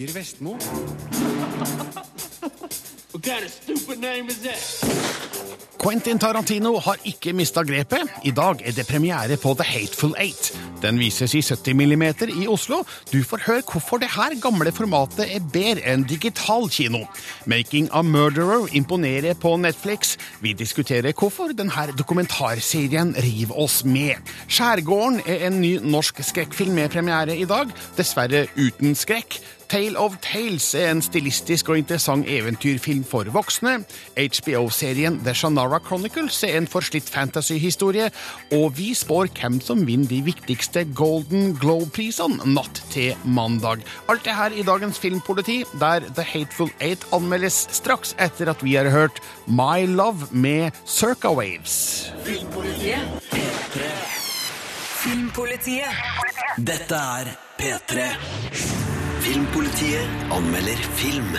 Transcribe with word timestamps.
Torger 0.00 0.12
Vestmo. 0.14 0.50
What 3.12 3.22
kind 3.22 3.44
of 3.44 3.50
stupid 3.50 3.98
name 4.00 4.28
is 4.28 4.38
that? 4.42 4.60
Quentin 5.82 6.18
Tarantino 6.18 6.78
har 6.78 6.96
ikke 7.04 7.32
mista 7.32 7.62
grepet. 7.62 8.08
I 8.24 8.30
dag 8.30 8.62
er 8.64 8.72
det 8.72 8.86
premiere 8.88 9.36
på 9.36 9.54
The 9.54 9.64
Hateful 9.64 10.14
Eight. 10.18 10.52
Den 10.82 10.98
vises 10.98 11.34
i 11.34 11.42
70 11.42 11.74
mm 11.74 12.02
i 12.42 12.46
Oslo. 12.48 12.82
Du 13.12 13.24
får 13.24 13.44
høre 13.46 13.62
hvorfor 13.72 13.98
det 14.00 14.08
her 14.14 14.40
gamle 14.40 14.72
formatet 14.72 15.26
er 15.36 15.44
bedre 15.52 15.84
enn 15.92 16.04
digital 16.08 16.68
kino. 16.70 17.04
Making 17.44 17.88
a 17.92 18.02
Murderer 18.02 18.68
imponerer 18.72 19.34
på 19.34 19.56
Netflix. 19.56 20.16
Vi 20.40 20.52
diskuterer 20.52 21.12
hvorfor 21.12 21.52
denne 21.52 21.92
dokumentarserien 21.98 23.16
river 23.16 23.58
oss 23.58 23.84
med. 23.84 24.16
Skjærgården 24.48 25.20
er 25.26 25.48
en 25.48 25.60
ny 25.60 25.78
norsk 25.82 26.24
skrekkfilm 26.24 26.72
med 26.76 26.88
premiere 26.88 27.36
i 27.36 27.44
dag, 27.44 27.72
dessverre 27.96 28.46
uten 28.56 28.94
skrekk. 28.94 29.40
Tale 29.70 29.98
of 30.02 30.16
Tales 30.18 30.64
er 30.74 30.88
en 30.90 31.00
stilistisk 31.02 31.68
og 31.70 31.78
interessant 31.78 32.26
eventyrfilm 32.26 33.04
for 33.06 33.28
voksne. 33.30 33.76
HBO-serien 34.18 35.20
The 35.22 35.34
Shannara 35.38 35.78
Chronicles 35.86 36.40
er 36.42 36.56
en 36.58 36.66
forslitt 36.66 37.06
fantasyhistorie. 37.06 38.08
Og 38.56 38.74
vi 38.78 38.88
spår 38.98 39.30
hvem 39.38 39.60
som 39.62 39.84
vinner 39.86 40.10
de 40.10 40.18
viktigste 40.26 40.82
Golden 40.98 41.54
Globe-prisene 41.54 42.50
natt 42.50 42.82
til 42.90 43.14
mandag. 43.22 43.86
Alt 44.10 44.26
det 44.26 44.34
her 44.34 44.58
i 44.58 44.66
dagens 44.66 44.98
Filmpoliti, 44.98 45.62
der 45.78 46.02
The 46.18 46.26
Hateful 46.26 46.74
Eight 46.80 47.06
anmeldes 47.14 47.68
straks 47.70 48.16
etter 48.18 48.50
at 48.50 48.66
vi 48.66 48.74
har 48.74 48.90
hørt 48.90 49.22
My 49.46 49.86
Love 49.86 50.32
med 50.32 50.74
Circa 50.82 51.30
Waves. 51.30 52.10
Filmpolitiet. 52.26 53.22
P3. 53.30 53.90
Filmpolitiet. 55.06 56.06
Dette 56.58 56.98
er 56.98 57.36
P3. 57.60 58.89
Filmpolitiet 59.20 60.08
anmelder 60.30 60.80
film. 60.96 61.32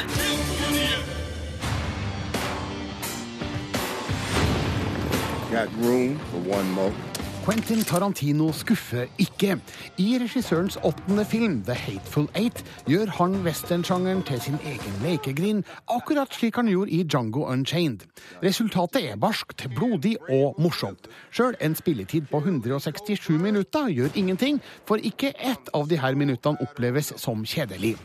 Got 5.52 5.70
room 5.84 6.20
for 6.30 6.38
one 6.58 6.70
more. 6.72 7.11
Quentin 7.42 7.82
Tarantino 7.82 8.52
skuffer 8.54 9.08
ikke. 9.18 9.56
I 9.98 10.20
regissørens 10.22 10.76
åttende 10.86 11.24
film, 11.26 11.64
The 11.66 11.74
Hateful 11.74 12.28
Eight, 12.38 12.60
gjør 12.86 13.10
han 13.16 13.40
westernsjangeren 13.42 14.22
til 14.28 14.42
sin 14.42 14.60
egen 14.62 15.00
lekegrind, 15.02 15.64
akkurat 15.90 16.30
slik 16.38 16.60
han 16.60 16.70
gjorde 16.70 16.94
i 16.94 17.00
Django 17.02 17.48
Unchained. 17.50 18.06
Resultatet 18.44 19.08
er 19.10 19.18
barskt, 19.18 19.66
blodig 19.74 20.20
og 20.30 20.60
morsomt. 20.62 21.10
Sjøl 21.34 21.58
en 21.66 21.74
spilletid 21.76 22.28
på 22.30 22.44
167 22.44 23.32
minutter 23.42 23.90
gjør 23.90 24.14
ingenting, 24.22 24.62
for 24.86 25.02
ikke 25.02 25.34
ett 25.34 25.74
av 25.74 25.90
de 25.90 25.98
her 25.98 26.14
minuttene 26.14 26.62
oppleves 26.62 27.10
som 27.18 27.42
kjedelig. 27.42 27.96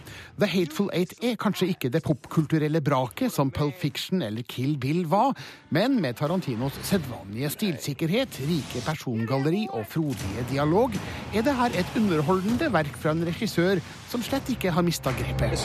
The 0.41 0.49
Hateful 0.49 0.89
Eight 0.97 1.13
er 1.21 1.37
kanskje 1.37 1.69
ikke 1.75 1.93
det 1.93 2.07
popkulturelle 2.09 2.81
braket 2.81 3.37
som 3.37 3.53
Pulp 3.53 3.77
Fiction 3.85 4.25
eller 4.25 4.49
Kill 4.49 4.79
Bill 4.81 5.05
var, 5.13 5.37
men 5.69 6.01
med 6.01 6.17
Tarantinos 6.17 6.81
sedvanlige 6.89 7.53
stilsikkerhet, 7.53 8.41
rike 8.49 8.85
persongalleri 9.27 9.67
og 9.73 9.87
frodige 9.87 10.47
dialog, 10.51 10.91
er 11.35 11.43
det 11.43 11.55
her 11.55 11.71
et 11.79 11.87
underholdende 11.97 12.73
verk 12.73 12.97
fra 12.97 13.11
en 13.11 13.27
regissør 13.27 13.81
som 14.09 14.23
slett 14.23 14.49
ikke 14.49 14.71
har 14.71 14.83
mista 14.83 15.11
grepet. 15.11 15.59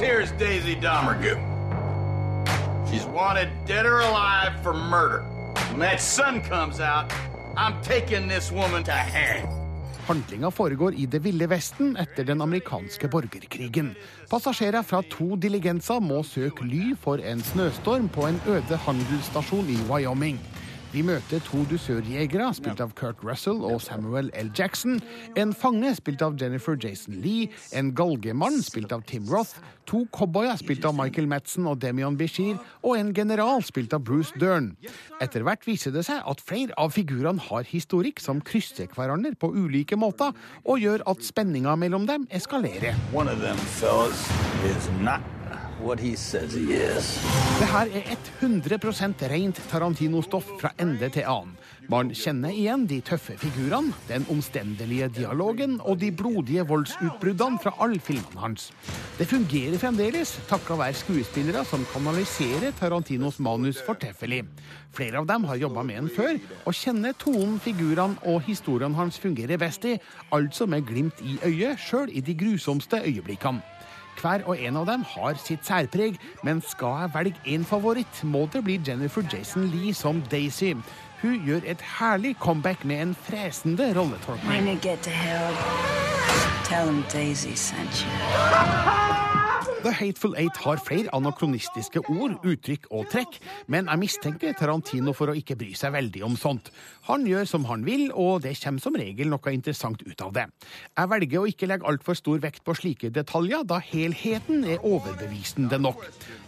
She's 2.91 3.07
wanted 3.07 3.47
dead 3.67 3.85
or 3.85 4.01
alive 4.01 4.53
for 4.63 4.73
murder. 4.73 5.23
When 5.71 5.79
that 5.79 6.01
sun 6.01 6.41
comes 6.43 6.79
out, 6.79 7.13
I'm 7.55 7.81
taking 7.83 8.27
this 8.27 8.51
woman 8.51 8.83
to 8.83 8.91
hang. 8.91 9.47
Handlinga 10.07 10.51
foregår 10.51 10.93
i 10.93 11.05
Det 11.05 11.19
ville 11.23 11.47
vesten 11.47 11.95
etter 11.97 12.23
den 12.23 12.41
amerikanske 12.41 13.07
borgerkrigen. 13.07 13.95
Passasjerer 14.29 14.83
fra 14.83 15.01
to 15.01 15.35
diligenser 15.35 15.99
må 15.99 16.23
søke 16.23 16.65
ly 16.65 16.95
for 16.99 17.15
en 17.23 17.41
snøstorm 17.41 18.09
på 18.09 18.27
en 18.27 18.41
øde 18.47 18.77
handelsstasjon 18.77 19.69
i 19.69 19.77
Wyoming. 19.89 20.39
Vi 20.91 21.01
møter 21.07 21.39
to 21.47 21.61
dusørjegere, 21.71 22.49
spilt 22.51 22.81
av 22.83 22.89
Kurt 22.99 23.21
Russell 23.23 23.61
og 23.63 23.77
Samuel 23.79 24.27
L. 24.35 24.49
Jackson, 24.57 24.97
en 25.39 25.53
fange, 25.55 25.93
spilt 25.95 26.23
av 26.25 26.35
Jennifer 26.39 26.75
Jason 26.75 27.15
Lee, 27.23 27.47
en 27.71 27.93
galgemann, 27.95 28.59
spilt 28.65 28.91
av 28.91 29.05
Tim 29.07 29.29
Roth, 29.31 29.55
to 29.87 30.03
cowboyer, 30.11 30.59
spilt 30.59 30.83
av 30.87 30.97
Michael 30.99 31.31
Madsen 31.31 31.69
og 31.71 31.79
Demion 31.79 32.19
Bishir, 32.19 32.59
og 32.83 32.99
en 32.99 33.13
general, 33.15 33.63
spilt 33.63 33.95
av 33.95 34.03
Bruce 34.03 34.35
Dern. 34.41 34.73
Etter 35.23 35.47
hvert 35.47 35.63
viser 35.67 35.95
det 35.95 36.03
seg 36.09 36.27
at 36.27 36.43
flere 36.43 36.75
av 36.75 36.91
figurene 36.91 37.39
har 37.47 37.67
historikk 37.71 38.19
som 38.19 38.43
krysser 38.43 38.91
hverandre 38.91 39.31
på 39.39 39.53
ulike 39.55 39.95
måter, 39.95 40.35
og 40.67 40.83
gjør 40.83 41.07
at 41.07 41.23
spenninga 41.23 41.79
mellom 41.79 42.09
dem 42.09 42.27
eskalerer. 42.35 42.99
One 43.15 43.31
of 43.31 43.39
them 43.39 43.59
fellas 43.79 44.27
is 44.67 44.91
not 44.99 45.23
what 45.81 45.99
he 45.99 46.15
says 46.15 46.53
he 46.53 46.73
is. 46.73 47.17
Det 47.59 47.67
her 47.67 47.87
er 47.93 48.15
100 48.39 49.29
rent 49.31 49.61
Tarantino-stoff 49.71 50.47
fra 50.61 50.71
ende 50.79 51.09
til 51.09 51.25
annen. 51.27 51.57
Man 51.91 52.11
kjenner 52.15 52.53
igjen 52.55 52.85
de 52.87 53.01
tøffe 53.03 53.33
figurene, 53.41 53.91
den 54.07 54.23
omstendelige 54.31 55.09
dialogen 55.11 55.79
og 55.81 55.97
de 55.99 56.11
blodige 56.11 56.63
voldsutbruddene 56.69 57.59
fra 57.59 57.73
alle 57.83 57.99
filmene 57.99 58.39
hans. 58.39 58.69
Det 59.17 59.27
fungerer 59.27 59.81
fremdeles, 59.81 60.37
takka 60.47 60.77
være 60.79 60.95
skuespillere 61.01 61.65
som 61.67 61.83
kanaliserer 61.91 62.71
Tarantinos 62.79 63.41
manus 63.43 63.81
fortreffelig. 63.83 64.45
Flere 64.95 65.19
av 65.19 65.27
dem 65.27 65.49
har 65.49 65.59
jobba 65.59 65.83
med 65.83 66.03
en 66.03 66.09
før, 66.15 66.39
og 66.63 66.77
kjenner 66.77 67.17
tonen, 67.19 67.59
figurene 67.59 68.19
og 68.29 68.41
historiene 68.47 68.95
hans 68.95 69.19
fungerer 69.19 69.59
best 69.59 69.85
i, 69.89 69.97
altså 70.31 70.69
med 70.69 70.87
glimt 70.87 71.19
i 71.25 71.39
øyet, 71.43 71.79
sjøl 71.81 72.11
i 72.13 72.23
de 72.23 72.37
grusomste 72.37 73.03
øyeblikkene. 73.03 73.63
Hver 74.21 74.43
og 74.45 74.59
en 74.59 74.77
av 74.77 74.85
dem 74.85 75.03
har 75.15 75.37
sitt 75.41 75.65
særpreg, 75.65 76.19
men 76.45 76.61
skal 76.61 76.99
jeg 77.01 77.13
velge 77.15 77.55
én 77.55 77.65
favoritt, 77.65 78.23
må 78.23 78.45
det 78.53 78.63
bli 78.67 78.77
Jennifer 78.87 79.25
Jason 79.33 79.65
Lee 79.73 79.93
som 79.97 80.21
Daisy. 80.31 80.75
Hun 81.21 81.41
gjør 81.45 81.65
et 81.65 81.81
herlig 81.97 82.35
comeback 82.41 82.85
med 82.85 83.01
en 83.01 83.15
fresende 83.17 83.89
rolletolkning. 83.97 84.69
The 89.61 89.91
Hateful 89.93 90.35
Eight 90.37 90.57
har 90.63 90.79
flere 90.81 91.11
anakronistiske 91.13 92.01
ord, 92.09 92.37
uttrykk 92.47 92.87
og 92.93 93.07
trekk, 93.11 93.37
men 93.69 93.89
jeg 93.89 94.01
mistenker 94.01 94.55
Tarantino 94.57 95.13
for 95.17 95.31
å 95.31 95.35
ikke 95.37 95.57
bry 95.59 95.71
seg 95.77 95.93
veldig 95.95 96.23
om 96.25 96.37
sånt. 96.39 96.71
Han 97.09 97.27
gjør 97.29 97.45
som 97.49 97.65
han 97.69 97.85
vil, 97.85 98.07
og 98.13 98.41
det 98.45 98.55
kommer 98.61 98.81
som 98.81 98.97
regel 98.97 99.29
noe 99.29 99.53
interessant 99.53 100.01
ut 100.05 100.25
av 100.25 100.33
det. 100.37 100.47
Jeg 100.97 101.11
velger 101.13 101.41
å 101.41 101.49
ikke 101.49 101.69
legge 101.69 101.89
altfor 101.89 102.17
stor 102.17 102.41
vekt 102.41 102.65
på 102.65 102.77
slike 102.77 103.13
detaljer, 103.13 103.65
da 103.69 103.81
helheten 103.91 104.65
er 104.65 104.85
overbevisende 104.85 105.81
nok. 105.81 106.05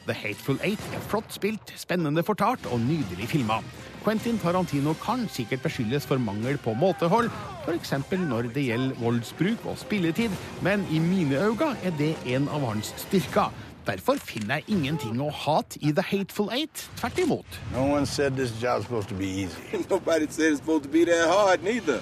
The 0.07 0.17
Hateful 0.17 0.59
Eight 0.65 0.93
er 0.93 1.05
flott 1.07 1.31
spilt, 1.33 1.73
spennende 1.79 2.25
fortalt 2.25 2.65
og 2.71 2.81
nydelig 2.83 3.29
filma. 3.31 3.61
Quentin 4.03 4.35
Tarantino 4.35 4.91
kan 4.99 5.29
sikkert 5.31 5.61
beskyldes 5.63 6.03
for 6.03 6.19
mangel 6.19 6.57
på 6.59 6.73
måtehold, 6.75 7.29
f.eks. 7.63 7.93
når 8.19 8.49
det 8.51 8.65
gjelder 8.67 8.99
voldsbruk 8.99 9.63
og 9.71 9.77
spilletid, 9.79 10.33
men 10.61 10.83
i 10.91 10.99
mine 10.99 11.39
øyne 11.39 11.71
er 11.87 11.95
det 11.95 12.11
en 12.35 12.49
av 12.51 12.65
hans 12.67 12.91
styrker. 13.03 13.51
Derfor 13.85 14.15
finner 14.23 14.61
jeg 14.61 14.77
ingenting 14.77 15.19
å 15.19 15.29
hate 15.31 15.79
i 15.83 15.91
The 15.91 16.05
Hateful 16.07 16.49
Eight. 16.55 16.85
Tvert 17.01 17.19
imot. 17.19 17.59
No 17.73 17.83
one 17.91 18.05
said 18.05 18.37
this 18.37 18.51
job's 18.61 18.85
supposed 18.85 19.09
to 19.09 19.15
be 19.15 19.27
easy. 19.27 19.85
Nobody 19.89 20.27
said 20.29 20.53
it's 20.53 20.61
supposed 20.61 20.83
to 20.83 20.89
be 20.89 21.03
that 21.05 21.27
hard, 21.27 21.63
neither. 21.63 21.99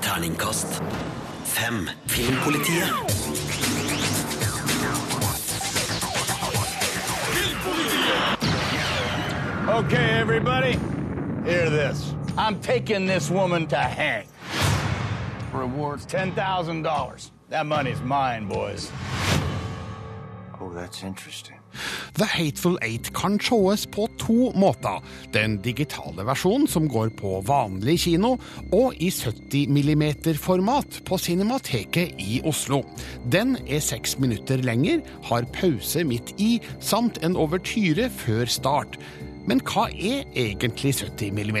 Terningkast 0.00 0.80
fem. 1.44 1.90
Filmpolitiet. 2.06 2.88
Okay, 9.68 10.20
everybody, 10.20 10.72
hear 11.44 11.70
this. 11.70 12.14
I'm 12.36 12.60
taking 12.60 13.06
this 13.06 13.30
woman 13.30 13.66
to 13.68 13.76
hang. 13.76 14.26
Rewards 15.52 16.04
$10,000. 16.06 17.30
That 17.48 17.66
money's 17.66 18.00
mine, 18.00 18.48
boys. 18.48 18.90
Oh. 20.62 20.70
The 22.14 22.26
Hateful 22.26 22.76
Eight 22.82 23.08
kan 23.16 23.38
sees 23.40 23.86
på 23.86 24.06
to 24.20 24.52
måter. 24.54 25.00
Den 25.34 25.56
digitale 25.64 26.26
versjonen 26.28 26.68
som 26.70 26.86
går 26.88 27.10
på 27.18 27.40
vanlig 27.48 27.98
kino, 28.04 28.36
og 28.70 28.94
i 29.02 29.10
70 29.10 29.72
mm-format 29.72 31.00
på 31.08 31.18
Cinemateket 31.18 32.14
i 32.22 32.40
Oslo. 32.44 32.84
Den 33.32 33.56
er 33.66 33.82
seks 33.82 34.18
minutter 34.22 34.62
lenger, 34.62 35.02
har 35.24 35.48
pause 35.56 36.04
midt 36.04 36.34
i, 36.38 36.60
samt 36.80 37.18
en 37.24 37.36
overtyre 37.36 38.10
før 38.22 38.46
start. 38.46 39.00
Men 39.48 39.58
hva 39.66 39.88
er 39.90 40.22
egentlig 40.38 40.92
70 41.00 41.32
mm? 41.34 41.56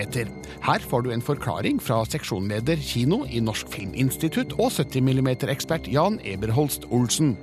Her 0.62 0.84
får 0.86 1.02
du 1.02 1.10
en 1.10 1.24
forklaring 1.24 1.80
fra 1.82 2.04
seksjonleder 2.06 2.78
kino 2.78 3.24
i 3.26 3.40
Norsk 3.42 3.72
Filminstitutt 3.72 4.54
og 4.60 4.70
70 4.76 5.02
mm-ekspert 5.08 5.90
Jan 5.90 6.20
Eberholst 6.22 6.86
Olsen. 6.94 7.34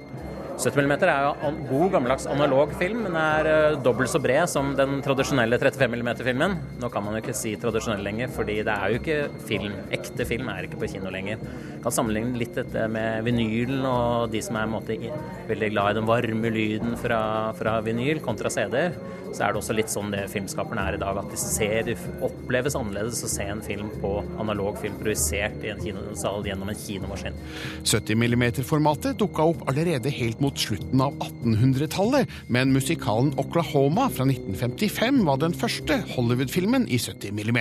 70 0.60 0.84
mm 0.84 0.94
er 1.08 1.24
jo 1.24 1.52
god, 1.70 1.86
gammeldags 1.94 2.26
analog 2.28 2.74
film, 2.76 3.06
men 3.06 3.16
er 3.16 3.48
eh, 3.48 3.78
dobbelt 3.80 4.12
så 4.12 4.20
bred 4.20 4.44
som 4.52 4.74
den 4.76 4.98
tradisjonelle 5.06 5.56
35 5.62 6.02
mm-filmen. 6.02 6.58
Nå 6.82 6.90
kan 6.92 7.06
man 7.06 7.16
jo 7.16 7.22
ikke 7.24 7.36
si 7.38 7.54
tradisjonell 7.60 8.04
lenger, 8.04 8.28
fordi 8.36 8.58
det 8.68 8.74
er 8.74 8.92
jo 8.92 9.00
ikke 9.00 9.46
film. 9.48 9.78
Ekte 9.96 10.28
film 10.28 10.52
er 10.52 10.68
ikke 10.68 10.82
på 10.82 10.90
kino 10.92 11.14
lenger. 11.16 11.40
Kan 11.80 11.96
sammenligne 11.96 12.36
litt 12.42 12.60
dette 12.60 12.90
med 12.92 13.24
vinylen 13.28 13.88
og 13.88 14.34
de 14.34 14.42
som 14.44 14.60
er 14.60 14.68
måte, 14.68 15.00
veldig 15.48 15.72
glad 15.72 15.94
i 15.94 16.00
den 16.02 16.10
varme 16.10 16.52
lyden 16.52 17.00
fra, 17.00 17.22
fra 17.56 17.78
vinyl 17.86 18.20
kontra 18.26 18.52
CD-er. 18.52 19.00
Så 19.30 19.46
er 19.46 19.54
det 19.54 19.62
også 19.62 19.76
litt 19.78 19.92
sånn 19.94 20.10
det 20.14 20.24
filmskaperne 20.32 20.84
er 20.90 20.98
i 20.98 21.02
dag, 21.02 21.20
at 21.22 21.30
de 21.32 21.38
ser, 21.40 21.92
oppleves 22.26 22.76
annerledes 22.76 23.22
å 23.24 23.30
se 23.30 23.46
en 23.46 23.62
film 23.64 23.92
på 24.02 24.16
analog 24.42 24.80
film 24.82 24.98
projisert 25.00 25.62
i 25.64 25.72
en 25.74 25.82
kinosal 25.84 26.46
gjennom 26.50 26.72
en 26.72 26.80
kinomaskin. 26.80 27.38
70 27.86 28.18
mm-formatet 28.18 29.20
dukka 29.22 29.46
opp 29.54 29.66
allerede 29.70 30.12
helt 30.14 30.42
mot 30.42 30.49
slutten 30.58 31.02
av 31.02 31.14
1800-tallet, 31.20 32.30
men 32.48 32.74
musikalen 32.74 33.34
Oklahoma 33.38 34.10
fra 34.10 34.26
1955 34.26 35.26
var 35.26 35.38
den 35.38 35.54
første 35.54 36.02
Hollywood-filmen 36.16 36.88
i 36.90 36.98
70 36.98 37.32
mm. 37.38 37.60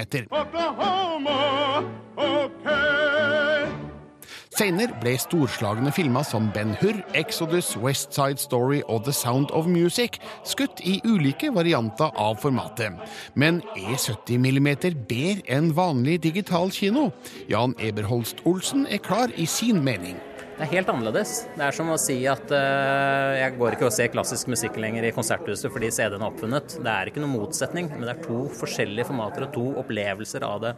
Senere 4.59 4.97
ble 4.99 5.13
storslagne 5.21 5.93
filmer 5.95 6.25
som 6.27 6.49
Ben 6.55 6.73
Hur, 6.81 6.97
Exodus, 7.15 7.77
West 7.79 8.17
Side 8.17 8.43
Story 8.43 8.81
og 8.89 9.05
The 9.07 9.13
Sound 9.15 9.53
of 9.55 9.69
Music 9.71 10.19
skutt 10.43 10.83
i 10.83 10.97
ulike 11.07 11.53
varianter 11.55 12.11
av 12.19 12.41
formatet. 12.43 12.97
Men 13.39 13.61
er 13.77 13.95
70 13.95 14.41
mm 14.43 14.71
bedre 15.07 15.45
enn 15.47 15.71
vanlig 15.77 16.19
digital 16.27 16.73
kino? 16.75 17.13
Jan 17.47 17.77
Eberholst 17.79 18.43
Olsen 18.51 18.89
er 18.91 19.05
klar 19.05 19.31
i 19.37 19.47
sin 19.47 19.85
mening. 19.85 20.19
Det 20.59 20.65
er 20.67 20.73
helt 20.73 20.89
annerledes. 20.91 21.33
Det 21.55 21.63
er 21.63 21.75
som 21.77 21.91
å 21.95 21.97
si 22.03 22.17
at 22.27 22.51
uh, 22.51 23.37
jeg 23.39 23.53
går 23.61 23.77
ikke 23.77 23.87
og 23.87 23.93
ser 23.95 24.09
klassisk 24.11 24.49
musikk 24.51 24.75
lenger 24.83 25.05
i 25.07 25.13
konserthuset 25.15 25.71
fordi 25.71 25.93
CD-en 25.95 26.25
er 26.25 26.33
oppfunnet. 26.33 26.75
Det 26.83 26.91
er 26.91 27.11
ikke 27.13 27.23
noen 27.23 27.37
motsetning, 27.37 27.87
men 27.93 28.03
det 28.03 28.17
er 28.17 28.25
to 28.25 28.41
forskjellige 28.59 29.07
formater 29.07 29.47
og 29.47 29.53
to 29.55 29.69
opplevelser 29.85 30.43
av 30.43 30.65
det, 30.65 30.73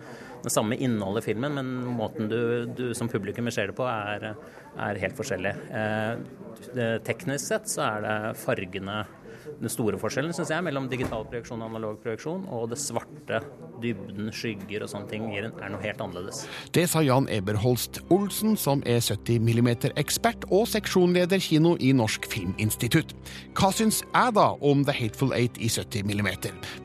det 0.44 0.52
samme 0.52 0.76
innholdet 0.76 1.24
i 1.24 1.30
filmen, 1.30 1.56
men 1.56 1.94
måten 1.96 2.28
du, 2.28 2.36
du 2.76 2.90
som 2.98 3.08
publikum 3.08 3.48
ser 3.48 3.72
det 3.72 3.78
på, 3.80 3.88
er, 3.88 4.34
er 4.84 5.00
helt 5.00 5.16
forskjellig. 5.16 5.54
Uh, 5.72 7.00
teknisk 7.08 7.46
sett 7.46 7.72
så 7.72 7.86
er 7.86 8.04
det 8.04 8.18
fargene 8.44 9.00
den 9.60 9.72
store 9.72 9.98
forskjellen, 10.00 10.34
synes 10.36 10.52
jeg, 10.54 10.64
mellom 10.66 10.88
digital 10.90 11.26
projeksjon 11.28 11.62
og 11.64 11.72
analog 11.72 11.98
projeksjon, 12.04 12.46
og 12.52 12.70
det 12.72 12.78
svarte, 12.80 13.42
dybden, 13.80 14.28
skygger 14.34 14.84
og 14.84 14.90
sånne 14.92 15.08
ting 15.08 15.26
er 15.32 15.48
noe 15.72 15.80
helt 15.82 16.00
annerledes. 16.04 16.42
Det 16.76 16.84
sa 16.90 17.00
Jan 17.04 17.28
Eberholst 17.32 18.02
Olsen, 18.12 18.56
som 18.60 18.82
er 18.88 19.00
70 19.00 19.40
mm-ekspert 19.40 20.44
og 20.52 20.66
seksjonleder 20.68 21.40
kino 21.40 21.76
i 21.80 21.92
Norsk 21.96 22.28
Filminstitutt. 22.30 23.14
Hva 23.56 23.70
syns 23.74 24.02
jeg 24.04 24.34
da 24.36 24.50
om 24.60 24.84
The 24.84 24.94
Hateful 24.96 25.32
Eight 25.36 25.56
i 25.60 25.70
70 25.72 26.04
mm? 26.12 26.28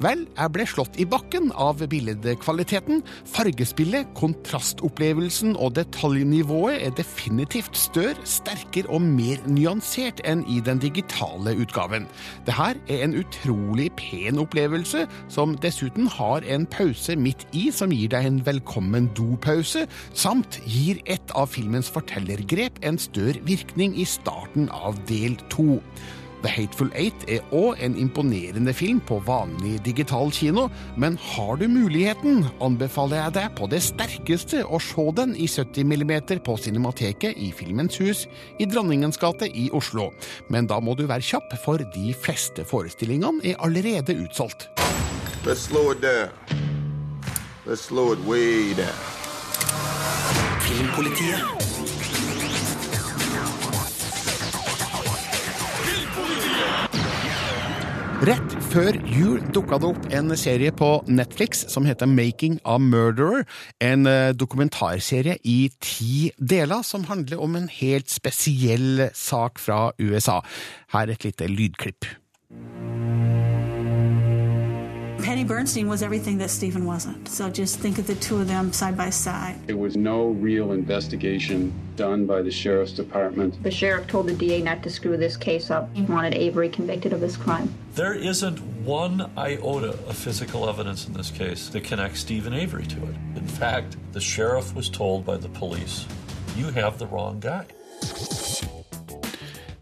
Vel, 0.03 0.23
jeg 0.23 0.53
ble 0.55 0.67
slått 0.69 0.99
i 1.01 1.07
bakken 1.09 1.51
av 1.59 1.83
bildekvaliteten. 1.91 3.03
Fargespillet, 3.35 4.07
kontrastopplevelsen 4.17 5.55
og 5.59 5.75
detaljnivået 5.75 6.79
er 6.87 6.95
definitivt 6.95 7.75
større, 7.79 8.15
sterkere 8.23 8.91
og 8.95 9.03
mer 9.03 9.43
nyansert 9.51 10.23
enn 10.27 10.45
i 10.51 10.61
den 10.63 10.79
digitale 10.83 11.55
utgaven. 11.59 12.07
Det 12.47 12.54
her 12.55 12.77
er 12.87 13.03
en 13.03 13.15
utrolig 13.19 13.89
pen 13.99 14.39
opplevelse, 14.39 15.05
som 15.31 15.55
dessuten 15.63 16.07
har 16.11 16.45
en 16.47 16.67
pause 16.71 17.17
midt 17.19 17.45
i 17.55 17.67
som 17.75 17.93
gir 17.93 18.11
deg 18.13 18.27
en 18.29 18.41
velkommen 18.47 19.09
dopause, 19.17 19.85
samt 20.15 20.61
gir 20.63 21.01
et 21.05 21.35
av 21.35 21.51
filmens 21.51 21.91
fortellergrep 21.91 22.79
en 22.87 22.99
større 23.01 23.43
virkning 23.47 23.97
i 23.99 24.07
starten 24.07 24.69
av 24.71 24.99
del 25.09 25.35
to. 25.51 25.81
The 26.45 26.51
Hateful 26.51 26.91
Eight 26.93 27.23
er 27.25 27.41
òg 27.57 27.79
en 27.81 27.95
imponerende 27.97 28.73
film 28.77 28.99
på 29.01 29.17
vanlig 29.25 29.79
digital 29.85 30.29
kino, 30.29 30.67
men 30.93 31.17
har 31.17 31.57
du 31.57 31.65
muligheten, 31.71 32.43
anbefaler 32.61 33.23
jeg 33.23 33.33
deg 33.39 33.55
på 33.57 33.69
det 33.71 33.79
sterkeste 33.81 34.61
å 34.61 34.77
se 34.77 35.07
den 35.17 35.33
i 35.33 35.47
70 35.49 35.89
mm 35.89 36.13
på 36.45 36.57
Cinemateket 36.61 37.33
i 37.41 37.49
Filmens 37.49 37.97
Hus 37.97 38.27
i 38.61 38.69
Dronningens 38.69 39.17
gate 39.17 39.49
i 39.49 39.71
Oslo. 39.73 40.11
Men 40.53 40.69
da 40.69 40.77
må 40.77 40.93
du 40.93 41.07
være 41.09 41.25
kjapp, 41.25 41.57
for 41.65 41.81
de 41.81 42.13
fleste 42.13 42.61
forestillingene 42.69 43.41
er 43.41 43.57
allerede 43.65 44.13
utsolgt. 44.13 44.69
Let's 45.49 45.65
slow 45.65 45.89
it 45.91 46.01
down. 46.05 46.29
Let's 47.65 47.81
slow 47.81 48.13
it 48.13 48.21
way 48.29 48.77
down. 48.77 48.93
Filmpolitiet 50.61 51.64
Rett 58.25 58.53
før 58.71 58.95
jul 59.05 59.41
dukka 59.53 59.77
det 59.77 59.89
opp 59.91 60.05
en 60.17 60.33
serie 60.39 60.71
på 60.73 60.87
Netflix 61.05 61.59
som 61.69 61.85
heter 61.85 62.09
Making 62.09 62.55
a 62.65 62.79
Murderer. 62.81 63.43
En 63.83 64.07
eh, 64.09 64.31
dokumentarserie 64.33 65.35
i 65.45 65.69
ti 65.83 66.31
deler 66.39 66.81
som 66.87 67.05
handler 67.05 67.43
om 67.43 67.59
en 67.59 67.67
helt 67.69 68.09
spesiell 68.09 69.11
sak 69.13 69.61
fra 69.61 69.91
USA. 70.01 70.39
Her 70.95 71.13
et 71.13 71.27
lite 71.27 71.51
lydklipp. 71.51 72.09
Penny 75.25 75.43
Bernstein 75.43 75.87
was 75.87 76.03
everything 76.03 76.37
that 76.37 76.51
Stephen 76.51 76.85
wasn't. 76.85 77.27
So 77.27 77.49
just 77.49 77.79
think 77.79 77.97
of 77.97 78.05
the 78.05 78.13
two 78.13 78.39
of 78.39 78.47
them 78.47 78.71
side 78.71 78.95
by 78.95 79.09
side. 79.09 79.55
There 79.65 79.75
was 79.75 79.97
no 79.97 80.27
real 80.27 80.71
investigation 80.71 81.73
done 81.95 82.27
by 82.27 82.43
the 82.43 82.51
sheriff's 82.51 82.91
department. 82.91 83.63
The 83.63 83.71
sheriff 83.71 84.05
told 84.05 84.27
the 84.27 84.35
DA 84.35 84.61
not 84.61 84.83
to 84.83 84.91
screw 84.91 85.17
this 85.17 85.35
case 85.35 85.71
up. 85.71 85.89
He 85.95 86.03
wanted 86.03 86.35
Avery 86.35 86.69
convicted 86.69 87.11
of 87.11 87.21
this 87.21 87.37
crime. 87.37 87.73
There 87.95 88.13
isn't 88.13 88.59
one 88.85 89.31
iota 89.35 89.93
of 90.07 90.15
physical 90.15 90.69
evidence 90.69 91.07
in 91.07 91.13
this 91.13 91.31
case 91.31 91.69
that 91.69 91.83
connects 91.83 92.19
Stephen 92.19 92.53
Avery 92.53 92.85
to 92.85 92.97
it. 92.97 93.15
In 93.35 93.47
fact, 93.47 93.97
the 94.11 94.21
sheriff 94.21 94.75
was 94.75 94.89
told 94.89 95.25
by 95.25 95.37
the 95.37 95.49
police, 95.49 96.05
you 96.55 96.67
have 96.67 96.99
the 96.99 97.07
wrong 97.07 97.39
guy. 97.39 97.65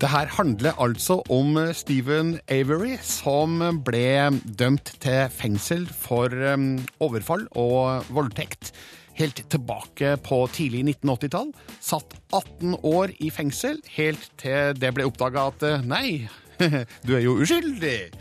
Det 0.04 0.10
her 0.12 0.28
handler 0.36 0.76
altså 0.84 1.22
om 1.32 1.56
Stephen 1.72 2.34
Avery, 2.52 2.98
som 3.08 3.62
ble 3.88 4.34
dømt 4.60 4.90
til 5.00 5.30
fengsel 5.32 5.86
for 5.88 6.28
um, 6.28 6.74
overfall 7.00 7.46
og 7.56 8.10
voldtekt. 8.12 8.74
Helt 9.16 9.40
tilbake 9.48 10.18
på 10.26 10.42
tidlig 10.52 10.84
1980-tall. 10.98 11.54
Satt 11.80 12.18
18 12.36 12.76
år 12.84 13.16
i 13.24 13.32
fengsel, 13.32 13.80
helt 13.96 14.28
til 14.44 14.76
det 14.76 14.92
ble 14.92 15.08
oppdaga 15.08 15.48
at 15.54 15.64
eh, 15.70 15.88
nei, 15.88 16.28
du 17.08 17.16
er 17.16 17.24
jo 17.24 17.38
uskyldig. 17.40 18.12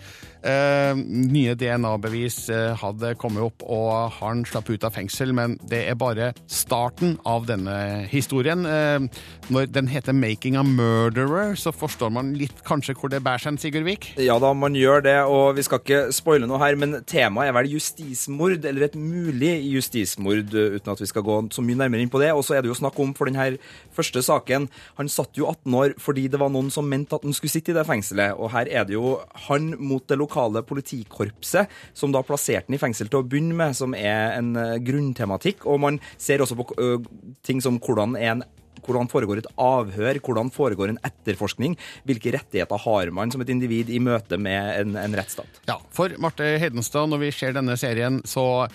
Eh, 0.42 0.98
nye 0.98 1.54
DNA-bevis 1.54 2.48
eh, 2.50 2.72
hadde 2.80 3.12
kommet 3.20 3.44
opp, 3.46 3.62
og 3.62 4.10
han 4.18 4.42
slapp 4.48 4.72
ut 4.72 4.82
av 4.82 4.96
fengsel, 4.96 5.30
men 5.36 5.54
det 5.70 5.84
er 5.86 5.98
bare 5.98 6.32
starten 6.50 7.14
av 7.28 7.46
denne 7.46 7.76
historien. 8.10 8.66
Eh, 8.66 9.06
når 9.54 9.70
den 9.70 9.86
heter 9.86 10.12
'Making 10.12 10.56
a 10.58 10.64
Murderer', 10.66 11.54
så 11.54 11.70
forstår 11.70 12.10
man 12.10 12.34
litt 12.34 12.64
kanskje 12.66 12.94
hvor 12.98 13.10
det 13.10 13.22
bærer 13.22 13.38
seg, 13.38 13.60
Sigurd 13.62 13.86
Vik? 13.86 14.14
Ja 14.18 14.38
da, 14.42 14.52
man 14.52 14.74
gjør 14.74 15.02
det, 15.02 15.18
og 15.22 15.54
vi 15.56 15.62
skal 15.62 15.78
ikke 15.78 16.12
spoile 16.12 16.46
noe 16.46 16.58
her, 16.58 16.74
men 16.74 17.04
temaet 17.06 17.48
er 17.48 17.52
vel 17.52 17.70
justismord, 17.76 18.64
eller 18.64 18.88
et 18.88 18.98
mulig 18.98 19.62
justismord, 19.70 20.50
uten 20.50 20.92
at 20.92 21.00
vi 21.00 21.06
skal 21.06 21.22
gå 21.22 21.38
så 21.54 21.62
mye 21.62 21.78
nærmere 21.78 22.02
inn 22.02 22.10
på 22.10 22.18
det. 22.18 22.32
Og 22.34 22.42
så 22.42 22.56
er 22.56 22.62
det 22.62 22.68
jo 22.68 22.80
snakk 22.82 22.98
om 22.98 23.14
for 23.14 23.30
denne 23.30 23.58
første 23.94 24.18
saken, 24.22 24.68
han 24.98 25.08
satt 25.08 25.38
jo 25.38 25.46
18 25.46 25.74
år 25.74 25.94
fordi 25.98 26.26
det 26.26 26.40
var 26.40 26.50
noen 26.50 26.70
som 26.70 26.88
mente 26.88 27.14
at 27.14 27.22
han 27.22 27.32
skulle 27.32 27.50
sitte 27.50 27.70
i 27.70 27.74
det 27.74 27.86
fengselet, 27.86 28.34
og 28.34 28.50
her 28.50 28.66
er 28.66 28.84
det 28.84 28.94
jo 28.94 29.20
han 29.46 29.76
mot 29.78 30.02
det 30.08 30.18
lokale 30.18 30.31
politikorpset, 30.68 31.70
som 31.94 32.14
da 32.14 32.24
plasserte 32.26 32.70
den 32.70 32.78
i 32.78 32.82
fengsel 32.82 33.10
til 33.10 33.20
å 33.22 33.26
begynne 33.26 33.56
med, 33.58 33.76
som 33.78 33.96
er 33.98 34.38
en 34.38 34.56
eh, 34.56 34.80
grunntematikk, 34.84 35.66
og 35.66 35.80
man 35.84 36.00
ser 36.16 36.42
også 36.42 36.58
på 36.58 36.68
ting 37.46 37.62
som 37.62 37.80
hvordan 37.82 38.18
en 38.18 38.44
hvordan 38.86 39.10
foregår 39.10 39.42
et 39.42 39.50
avhør, 39.60 40.18
hvordan 40.24 40.50
foregår 40.54 40.92
en 40.92 41.00
etterforskning, 41.06 41.76
hvilke 42.08 42.32
rettigheter 42.34 42.82
har 42.86 43.12
man 43.14 43.30
som 43.30 43.44
et 43.44 43.52
individ 43.52 43.92
i 43.92 44.00
møte 44.02 44.38
med 44.40 44.72
en, 44.80 44.96
en 44.98 45.14
rettsstat. 45.18 45.62
Ja, 45.70 45.78
for 45.94 46.14
Marte 46.22 46.56
Hedenstad, 46.62 47.10
når 47.12 47.26
vi 47.26 47.32
ser 47.36 47.54
denne 47.56 47.78
serien, 47.80 48.20
så 48.28 48.66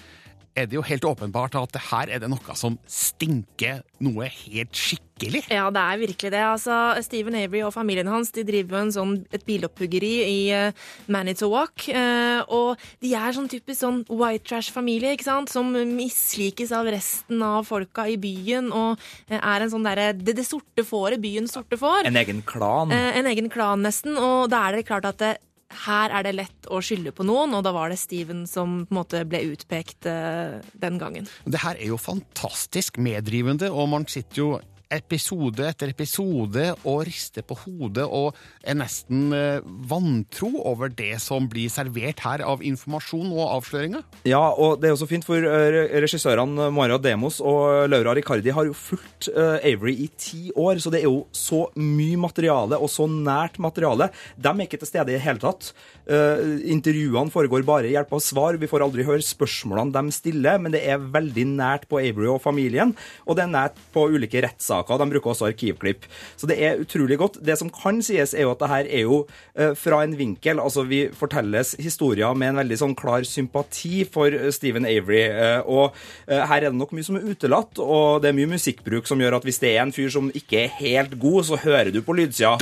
er 0.57 0.69
det 0.69 0.77
jo 0.77 0.85
helt 0.85 1.05
åpenbart 1.05 1.55
at 1.59 1.77
her 1.91 2.09
er 2.11 2.23
det 2.23 2.29
noe 2.31 2.55
som 2.57 2.77
stinker 2.89 3.83
noe 4.03 4.27
helt 4.29 4.77
skikkelig. 4.77 5.43
Ja, 5.53 5.67
det 5.73 5.81
er 5.81 6.01
virkelig 6.01 6.31
det. 6.33 6.41
Altså, 6.45 6.75
Stephen 7.05 7.37
Avery 7.37 7.63
og 7.65 7.73
familien 7.73 8.09
hans 8.09 8.31
de 8.35 8.45
driver 8.45 8.77
jo 8.77 8.81
en 8.85 8.93
sånn, 8.93 9.13
et 9.33 9.45
bilopphuggeri 9.47 10.11
i 10.25 10.37
uh, 10.53 10.85
Manitowoc. 11.13 11.87
Uh, 11.89 12.41
og 12.53 12.83
de 13.03 13.13
er 13.17 13.37
sånn 13.37 13.49
typisk 13.51 13.81
sånn 13.81 14.03
white 14.09 14.45
trash-familie, 14.49 15.15
ikke 15.17 15.27
sant? 15.27 15.53
som 15.53 15.71
mislikes 15.73 16.73
av 16.75 16.89
resten 16.93 17.41
av 17.45 17.65
folka 17.69 18.07
i 18.09 18.17
byen. 18.21 18.69
Og 18.69 18.97
uh, 18.97 19.37
er 19.39 19.65
en 19.65 19.73
sånn 19.73 19.87
derre 19.87 20.11
det, 20.17 20.37
det 20.37 20.45
sorte 20.47 20.85
fåret, 20.85 21.21
byens 21.23 21.57
sorte 21.57 21.79
får. 21.81 22.05
En 22.09 22.21
egen 22.21 22.43
klan. 22.45 22.93
Uh, 22.93 23.11
en 23.17 23.29
egen 23.33 23.49
klan, 23.53 23.85
nesten. 23.85 24.17
Og 24.21 24.49
da 24.53 24.67
er 24.67 24.79
det 24.79 24.87
klart 24.89 25.09
at 25.09 25.21
det, 25.21 25.35
her 25.73 26.13
er 26.15 26.23
det 26.23 26.35
lett 26.37 26.69
å 26.71 26.79
skylde 26.83 27.11
på 27.15 27.25
noen, 27.27 27.55
og 27.57 27.65
da 27.65 27.73
var 27.75 27.91
det 27.91 27.99
Steven 27.99 28.45
som 28.47 28.79
på 28.87 28.93
en 28.93 28.99
måte 29.01 29.23
ble 29.27 29.43
utpekt 29.51 30.07
uh, 30.07 30.63
den 30.79 30.99
gangen. 31.01 31.27
Det 31.45 31.61
her 31.63 31.75
er 31.75 31.91
jo 31.91 31.99
fantastisk 31.99 32.99
meddrivende, 33.03 33.71
og 33.71 33.91
man 33.91 34.07
sitter 34.09 34.41
jo 34.41 34.49
episode 34.93 35.65
etter 35.67 35.91
episode 35.91 36.63
og 36.87 37.01
rister 37.07 37.43
på 37.45 37.57
hodet 37.63 38.05
og 38.05 38.37
er 38.63 38.77
nesten 38.79 39.33
eh, 39.35 39.65
vantro 39.89 40.49
over 40.67 40.91
det 40.93 41.17
som 41.23 41.47
blir 41.51 41.71
servert 41.71 42.21
her 42.23 42.43
av 42.47 42.63
informasjon 42.65 43.29
og 43.33 43.43
avsløringer. 43.57 44.05
Ja, 44.29 44.41
og 44.53 44.81
det 44.81 44.89
er 44.89 44.95
jo 44.95 45.01
så 45.01 45.09
fint, 45.09 45.27
for 45.27 45.43
eh, 45.43 45.79
regissørene 46.03 46.69
Mara 46.75 46.99
Demos 47.01 47.41
og 47.43 47.89
Laura 47.91 48.15
Ricardi 48.17 48.53
har 48.55 48.69
jo 48.69 48.77
fulgt 48.77 49.29
eh, 49.33 49.73
Avery 49.73 49.97
i 50.05 50.09
ti 50.17 50.51
år, 50.55 50.81
så 50.83 50.93
det 50.93 51.03
er 51.03 51.09
jo 51.09 51.25
så 51.35 51.65
mye 51.75 52.19
materiale, 52.21 52.79
og 52.79 52.91
så 52.91 53.09
nært 53.11 53.59
materiale. 53.63 54.09
De 54.37 54.53
er 54.53 54.65
ikke 54.65 54.79
til 54.81 54.91
stede 54.91 55.11
i 55.11 55.17
det 55.17 55.25
hele 55.25 55.41
tatt. 55.41 55.71
Intervjuene 56.07 57.31
foregår 57.33 57.65
bare 57.67 57.89
i 57.89 57.93
hjelp 57.93 58.13
av 58.15 58.21
svar. 58.23 58.57
Vi 58.59 58.69
får 58.69 58.85
aldri 58.85 59.05
høre 59.07 59.23
spørsmålene 59.25 59.91
de 59.95 60.15
stiller, 60.15 60.59
men 60.61 60.73
det 60.73 60.83
er 60.87 61.01
veldig 61.01 61.45
nært 61.57 61.87
på 61.91 61.99
Avery 61.99 62.29
og 62.31 62.41
familien, 62.43 62.93
og 63.25 63.37
det 63.37 63.45
er 63.45 63.51
nært 63.51 63.81
på 63.95 64.05
ulike 64.13 64.41
rettssaker. 64.45 64.76
De 64.87 65.09
bruker 65.11 65.31
også 65.33 65.47
arkivklipp. 65.49 66.07
Så 66.37 66.49
det 66.49 66.57
er 66.63 66.81
utrolig 66.81 67.17
godt. 67.17 67.39
Det 67.45 67.57
som 67.59 67.71
kan 67.73 68.01
sies, 68.05 68.33
er 68.33 68.47
jo 68.47 68.53
at 68.53 68.61
det 68.63 68.71
her 68.71 68.89
er 68.89 69.05
jo 69.05 69.21
eh, 69.55 69.73
fra 69.77 70.03
en 70.03 70.17
vinkel 70.17 70.59
Altså, 70.61 70.83
vi 70.87 71.07
fortelles 71.13 71.75
historier 71.79 72.33
med 72.37 72.51
en 72.51 72.61
veldig 72.61 72.79
sånn 72.81 72.95
klar 72.97 73.25
sympati 73.27 74.03
for 74.09 74.33
eh, 74.33 74.49
Stephen 74.55 74.87
Avery, 74.89 75.23
eh, 75.27 75.61
og 75.67 75.95
her 76.27 76.59
er 76.59 76.69
det 76.69 76.77
nok 76.77 76.93
mye 76.95 77.05
som 77.05 77.19
er 77.19 77.27
utelatt, 77.29 77.79
og 77.79 78.21
det 78.23 78.31
er 78.31 78.37
mye 78.37 78.51
musikkbruk 78.57 79.07
som 79.09 79.21
gjør 79.21 79.39
at 79.39 79.47
hvis 79.47 79.61
det 79.63 79.73
er 79.75 79.83
en 79.85 79.95
fyr 79.95 80.11
som 80.13 80.31
ikke 80.35 80.65
er 80.65 80.75
helt 80.81 81.17
god, 81.21 81.43
så 81.47 81.59
hører 81.61 81.91
du 81.93 82.01
på 82.05 82.17
lydsida. 82.17 82.57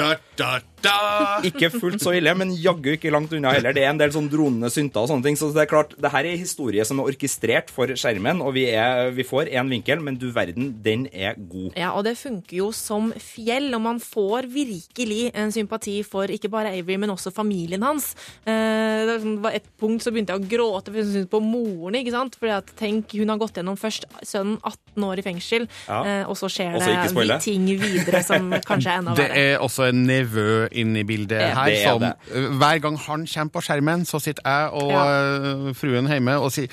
Ikke 1.50 1.70
fullt 1.74 2.02
så 2.04 2.14
ille, 2.18 2.34
men 2.38 2.54
jaggu 2.58 2.92
ikke 2.96 3.12
langt 3.14 3.34
unna 3.36 3.54
heller. 3.56 3.76
Det 3.76 3.84
er 3.86 3.92
en 3.94 4.00
del 4.02 4.14
sånn 4.16 4.30
dronende 4.32 4.70
synter 4.74 5.04
og 5.06 5.10
sånne 5.12 5.28
ting. 5.28 5.38
Så 5.40 5.52
det 5.56 5.66
er 5.66 5.72
klart, 5.72 5.96
det 6.02 6.12
her 6.14 6.28
er 6.30 6.38
historie 6.40 6.86
som 6.88 7.02
er 7.02 7.10
orkestrert 7.12 7.72
for 7.74 7.92
skjermen, 7.98 8.42
og 8.46 8.54
vi, 8.58 8.68
er, 8.72 9.12
vi 9.16 9.26
får 9.28 9.52
én 9.54 9.70
vinkel, 9.72 10.02
men 10.06 10.18
du 10.22 10.28
verden, 10.36 10.72
den 10.86 11.08
er 11.14 11.38
god. 11.38 11.72
Ja, 11.80 11.92
og 11.98 12.06
det 12.08 12.16
funker 12.20 12.58
jo 12.62 12.70
som 12.76 13.12
fjell, 13.22 13.72
og 13.78 13.84
man 13.86 14.00
får 14.04 14.50
virkelig 14.54 15.32
en 15.36 15.54
sympati 15.56 16.00
for 16.08 16.32
ikke 16.32 16.52
bare 16.54 16.74
Avery, 16.76 16.98
men 17.02 17.14
også 17.14 17.34
familien 17.36 17.84
hans. 17.86 18.14
Eh, 18.46 19.06
det 19.10 19.20
var 19.44 19.56
et 19.58 19.68
punkt 19.80 20.04
så 20.06 20.12
begynte 20.14 20.36
jeg 20.36 20.44
å 20.44 20.50
gråte 20.52 20.92
for 20.92 21.00
jeg 21.02 21.10
syntes 21.12 21.32
på 21.32 21.42
moren, 21.44 21.98
ikke 22.00 22.14
sant? 22.16 22.36
Fordi 22.40 22.54
at 22.58 22.72
tenk, 22.80 23.16
hun 23.20 23.32
har 23.34 23.40
gått 23.42 23.60
gjennom 23.60 23.78
først 23.80 24.08
sønnen 24.26 24.58
18 24.62 25.06
år 25.10 25.20
i 25.22 25.26
fengsel, 25.26 25.68
Ja. 25.88 26.00
eh, 26.06 26.24
og 26.30 26.36
så 26.40 26.50
skjer 26.52 26.76
Også 26.76 27.26
det 27.28 27.42
ting 27.44 27.66
videre 27.80 28.22
som 28.24 28.52
kanskje 28.66 28.92
er 28.94 29.02
enda 29.02 29.16
verre. 29.16 29.28
Det 29.34 29.44
er 29.56 29.64
også 29.64 29.90
en 29.90 30.04
nevø 30.08 30.68
inne 30.82 31.02
i 31.02 31.08
bildet 31.08 31.40
her. 31.42 31.64
det 31.70 31.80
er 31.82 31.96
Som, 31.96 32.04
eh, 32.04 32.50
hver 32.60 32.82
gang 32.84 33.00
han 33.08 33.26
kommer 33.34 33.56
på 33.56 33.64
skjermen, 33.66 34.06
så 34.06 34.20
sitter 34.24 34.44
jeg 34.46 34.70
og 34.82 34.92
ja. 34.92 35.74
fruen 35.78 36.12
hjemme 36.12 36.38
og 36.42 36.52
sier 36.56 36.72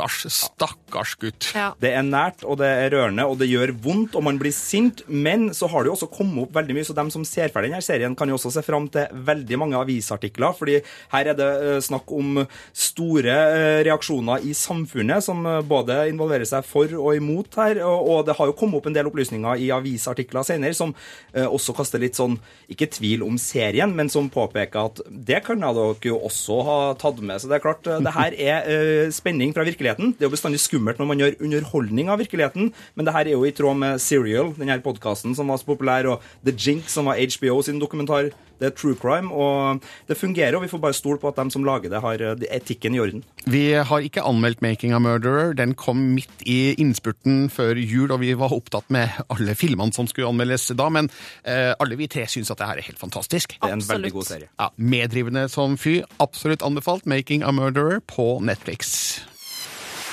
Stakkars, 0.00 0.24
stakkars 0.32 1.14
gutt. 1.20 1.48
Det 1.80 1.90
er 1.92 2.04
nært, 2.06 2.44
og 2.48 2.58
det 2.60 2.68
er 2.68 2.92
rørende, 2.94 3.26
og 3.28 3.38
det 3.40 3.50
gjør 3.50 3.72
vondt, 3.84 4.16
og 4.16 4.24
man 4.24 4.38
blir 4.40 4.52
sint. 4.54 5.02
Men 5.06 5.50
så 5.56 5.68
har 5.70 5.84
det 5.84 5.90
jo 5.90 5.96
også 5.98 6.08
kommet 6.12 6.46
opp 6.46 6.56
veldig 6.56 6.76
mye, 6.76 6.86
så 6.88 6.96
dem 6.96 7.10
som 7.12 7.24
ser 7.28 7.52
ferdig 7.52 7.70
denne 7.70 7.84
serien, 7.84 8.16
kan 8.16 8.30
jo 8.30 8.38
også 8.38 8.52
se 8.54 8.64
fram 8.64 8.88
til 8.92 9.10
veldig 9.12 9.58
mange 9.60 9.78
avisartikler. 9.80 10.54
fordi 10.56 10.80
her 11.12 11.30
er 11.32 11.36
det 11.36 11.48
eh, 11.48 11.80
snakk 11.84 12.10
om 12.12 12.40
store 12.72 13.34
eh, 13.34 13.80
reaksjoner 13.86 14.46
i 14.46 14.54
samfunnet, 14.56 15.24
som 15.24 15.44
eh, 15.46 15.60
både 15.60 16.08
involverer 16.10 16.48
seg 16.48 16.64
for 16.64 16.88
og 16.96 17.16
imot 17.16 17.60
her. 17.60 17.82
Og, 17.84 18.24
det 18.26 18.36
har 18.38 18.48
jo 18.48 18.56
kommet 18.56 18.80
opp 18.80 18.88
en 18.88 18.96
del 18.96 19.08
opplysninger 19.10 19.60
i 19.60 19.70
avisartikler 19.74 20.44
senere 20.46 20.76
som 20.76 20.92
også 21.32 21.72
kaster 21.76 22.00
litt 22.02 22.18
sånn, 22.18 22.36
ikke 22.70 22.88
tvil 22.92 23.22
om 23.24 23.36
serien, 23.40 23.92
men 23.96 24.10
som 24.12 24.28
påpeker 24.32 24.90
at 24.90 25.00
det 25.08 25.40
kan 25.46 25.60
dere 25.60 25.94
jo 26.04 26.18
også 26.26 26.58
ha 26.66 26.78
tatt 27.00 27.20
med. 27.22 27.40
Så 27.40 27.50
det 27.50 27.58
er 27.58 27.64
klart, 27.64 27.86
det 27.86 28.14
her 28.14 28.36
er 28.36 29.12
spenning 29.14 29.54
fra 29.56 29.64
virkeligheten. 29.66 29.89
Det 29.98 30.22
er 30.22 30.28
jo 30.28 30.34
bestandig 30.36 30.60
skummelt 30.62 31.00
når 31.00 31.08
man 31.10 31.18
gjør 31.18 31.38
underholdning 31.40 32.10
av 32.12 32.20
virkeligheten, 32.22 32.70
men 32.94 33.06
det 33.06 33.14
her 33.14 33.26
er 33.26 33.34
jo 33.34 33.44
i 33.44 33.54
tråd 33.56 33.80
med 33.80 33.98
Serial, 34.02 34.54
den 34.58 34.68
her 34.68 34.84
podkasten 34.84 35.34
som 35.34 35.50
var 35.50 35.58
så 35.58 35.66
populær, 35.66 36.06
og 36.06 36.22
The 36.44 36.54
Jink, 36.54 36.88
som 36.88 37.10
var 37.10 37.18
HBO 37.20 37.62
sin 37.62 37.80
dokumentar. 37.80 38.30
Det 38.60 38.68
er 38.68 38.74
true 38.76 38.94
crime, 38.94 39.32
og 39.32 39.80
det 40.08 40.18
fungerer, 40.20 40.54
og 40.56 40.62
vi 40.66 40.68
får 40.68 40.82
bare 40.82 40.96
stole 40.96 41.18
på 41.20 41.30
at 41.30 41.38
de 41.40 41.52
som 41.52 41.64
lager 41.64 41.88
det, 41.92 42.02
har 42.04 42.20
eh, 42.20 42.44
etikken 42.52 42.94
i 42.94 43.00
orden. 43.00 43.24
Vi 43.48 43.72
har 43.72 44.04
ikke 44.04 44.20
anmeldt 44.20 44.60
'Making 44.60 44.92
a 44.92 45.00
Murderer'. 45.00 45.54
Den 45.56 45.74
kom 45.74 45.96
midt 45.96 46.44
i 46.44 46.74
innspurten 46.76 47.48
før 47.48 47.80
jul, 47.80 48.12
og 48.12 48.20
vi 48.20 48.34
var 48.36 48.52
opptatt 48.52 48.90
med 48.90 49.08
alle 49.30 49.54
filmene 49.54 49.96
som 49.96 50.06
skulle 50.06 50.28
anmeldes 50.28 50.68
da, 50.76 50.88
men 50.92 51.08
eh, 51.44 51.72
alle 51.80 51.96
vi 51.96 52.06
tre 52.06 52.26
syns 52.28 52.50
at 52.50 52.58
det 52.58 52.68
her 52.68 52.76
er 52.76 52.88
helt 52.90 53.00
fantastisk. 53.00 53.56
Det 53.56 53.70
er 53.70 53.78
en 53.78 53.88
veldig 53.88 54.12
god 54.12 54.28
serie. 54.28 54.52
Ja, 54.60 54.68
Meddrivende 54.76 55.48
som 55.48 55.78
fy. 55.80 56.02
Absolutt 56.20 56.62
anbefalt 56.62 57.06
'Making 57.06 57.42
a 57.42 57.50
Murderer' 57.50 58.04
på 58.04 58.40
Netflix. 58.44 59.24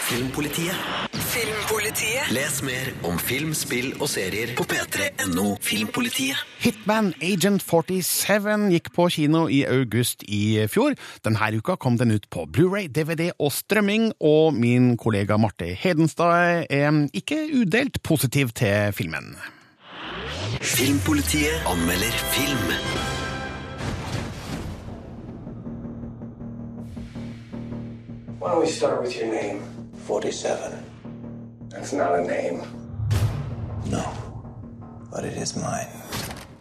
Filmpolitiet. 0.08 0.76
Filmpolitiet. 1.14 2.30
Les 2.32 2.62
mer 2.64 2.94
om 3.04 3.18
film, 3.20 3.50
spill 3.52 3.90
og 4.00 4.08
serier 4.08 4.54
på 4.56 4.64
p3.no 4.64 5.58
Filmpolitiet. 5.60 6.40
Hitman 6.64 7.10
Agent 7.20 7.60
47 7.66 8.70
gikk 8.72 8.88
på 8.96 9.10
kino 9.12 9.42
i 9.52 9.66
august 9.68 10.24
i 10.24 10.64
fjor. 10.72 10.96
Denne 11.28 11.52
uka 11.60 11.76
kom 11.76 12.00
den 12.00 12.16
ut 12.16 12.30
på 12.32 12.48
Blu-ray, 12.48 12.88
DVD 12.88 13.34
og 13.36 13.52
strømming, 13.52 14.14
og 14.24 14.56
min 14.56 14.96
kollega 14.96 15.36
Marte 15.36 15.74
Hedenstad 15.76 16.64
er 16.72 17.04
ikke 17.12 17.44
udelt 17.60 18.00
positiv 18.00 18.56
til 18.56 18.94
filmen. 18.96 19.36
Filmpolitiet 20.62 21.68
anmelder 21.68 22.16
film. 22.32 22.70
Why 28.40 28.54
don't 28.54 28.62
we 28.62 28.72
start 28.72 29.04
with 29.04 29.20
your 29.20 29.28
name? 29.28 29.77
47. 30.08 30.72
That's 31.70 31.92
not 31.94 32.16
a 32.16 32.22
name. 32.22 32.62
No. 33.92 34.04
But 35.12 35.26
it 35.26 35.38
is 35.38 35.56
mine. 35.56 35.92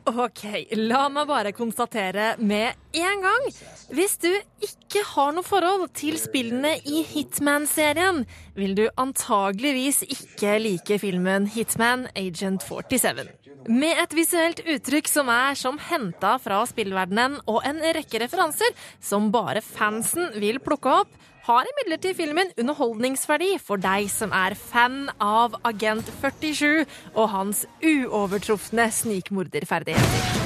Ok, 0.07 0.67
la 0.79 1.09
meg 1.11 1.26
bare 1.26 1.53
konstatere 1.55 2.37
med 2.38 2.75
en 2.95 3.23
gang. 3.23 3.47
Hvis 3.91 4.17
du 4.23 4.29
ikke 4.62 5.03
har 5.15 5.33
noe 5.35 5.47
forhold 5.47 5.88
til 5.99 6.19
spillene 6.19 6.76
i 6.87 7.03
Hitman-serien, 7.07 8.23
vil 8.55 8.76
du 8.79 8.85
antageligvis 8.99 10.03
ikke 10.07 10.59
like 10.62 10.99
filmen 11.03 11.47
Hitman 11.50 12.07
Agent 12.15 12.67
47. 12.67 13.26
Med 13.67 13.99
et 13.99 14.13
visuelt 14.15 14.61
uttrykk 14.63 15.09
som 15.11 15.31
er 15.33 15.57
som 15.59 15.79
henta 15.89 16.37
fra 16.43 16.61
spillverdenen, 16.71 17.41
og 17.51 17.65
en 17.67 17.81
rekke 17.83 18.21
referanser 18.23 18.71
som 19.03 19.33
bare 19.35 19.63
fansen 19.65 20.37
vil 20.39 20.61
plukke 20.63 20.93
opp, 21.03 21.11
har 21.47 21.67
imidlertid 21.71 22.17
filmen 22.19 22.51
underholdningsverdi 22.59 23.53
for 23.63 23.83
deg 23.83 24.09
som 24.11 24.35
er 24.35 24.57
fan 24.59 25.07
av 25.23 25.59
Agent 25.67 26.11
47 26.23 26.87
og 27.15 27.31
hans 27.35 27.67
uovertrufne 27.83 28.91
snikmorderferdigheter. 29.03 30.46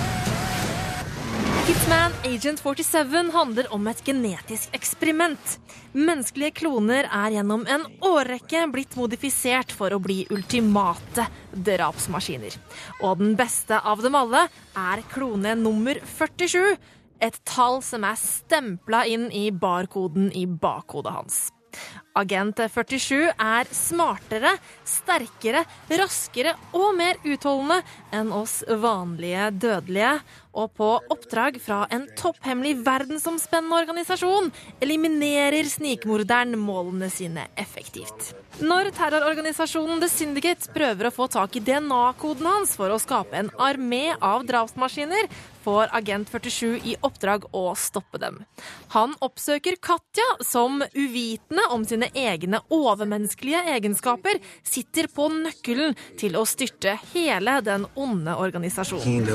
Hitman 1.66 2.12
Agent 2.24 2.60
47 2.60 3.30
handler 3.32 3.66
om 3.74 3.88
et 3.90 4.00
genetisk 4.04 4.72
eksperiment. 4.76 5.58
Menneskelige 5.92 6.54
kloner 6.62 7.04
er 7.04 7.34
gjennom 7.34 7.66
en 7.68 7.84
årrekke 8.06 8.62
blitt 8.72 8.96
modifisert 8.96 9.74
for 9.76 9.92
å 9.92 10.00
bli 10.00 10.22
ultimate 10.32 11.26
drapsmaskiner. 11.52 12.56
Og 13.04 13.20
den 13.20 13.36
beste 13.38 13.76
av 13.76 14.00
dem 14.00 14.16
alle 14.16 14.46
er 14.72 15.04
klone 15.12 15.52
nummer 15.60 16.00
47, 16.16 16.76
et 17.20 17.40
tall 17.44 17.82
som 17.84 18.08
er 18.08 18.16
stempla 18.16 19.04
inn 19.04 19.28
i 19.28 19.50
barkoden 19.52 20.32
i 20.32 20.46
bakhodet 20.48 21.12
hans. 21.12 21.40
Agent 22.18 22.58
47 22.58 23.30
er 23.30 23.68
smartere, 23.74 24.56
sterkere, 24.88 25.62
raskere 26.00 26.56
og 26.74 26.96
mer 26.98 27.20
utholdende 27.22 27.78
enn 28.16 28.32
oss 28.34 28.60
vanlige 28.66 29.50
dødelige, 29.62 30.16
og 30.52 30.74
på 30.78 30.90
oppdrag 31.12 31.60
fra 31.62 31.84
en 31.94 32.08
topphemmelig 32.18 32.78
verdensomspennende 32.86 33.82
organisasjon 33.84 34.50
eliminerer 34.82 35.68
snikmorderen 35.70 36.58
målene 36.58 37.10
sine 37.12 37.46
effektivt. 37.60 38.32
Når 38.58 38.90
terrororganisasjonen 38.96 40.00
The 40.02 40.08
Syndicate 40.10 40.72
prøver 40.74 41.06
å 41.06 41.12
få 41.14 41.28
tak 41.30 41.54
i 41.56 41.62
DNA-koden 41.64 42.48
hans 42.50 42.74
for 42.76 42.90
å 42.90 42.98
skape 43.00 43.38
en 43.38 43.50
armé 43.62 44.16
av 44.18 44.42
drapsmaskiner, 44.48 45.30
får 45.62 45.92
Agent 45.94 46.28
47 46.32 46.88
i 46.90 46.96
oppdrag 47.06 47.46
å 47.56 47.62
stoppe 47.78 48.18
dem. 48.20 48.40
Han 48.96 49.14
oppsøker 49.22 49.78
Katja, 49.80 50.26
som 50.42 50.82
uvitende 50.92 51.68
om 51.70 51.86
sine 51.86 52.10
egne 52.16 52.60
overmenneskelige 52.74 53.62
egenskaper 53.76 54.40
sitter 54.66 55.08
på 55.14 55.30
nøkkelen 55.32 55.94
til 56.20 56.36
å 56.40 56.44
styrte 56.48 56.98
hele 57.14 57.60
den 57.64 57.86
onde 57.94 58.34
organisasjonen. 58.34 59.30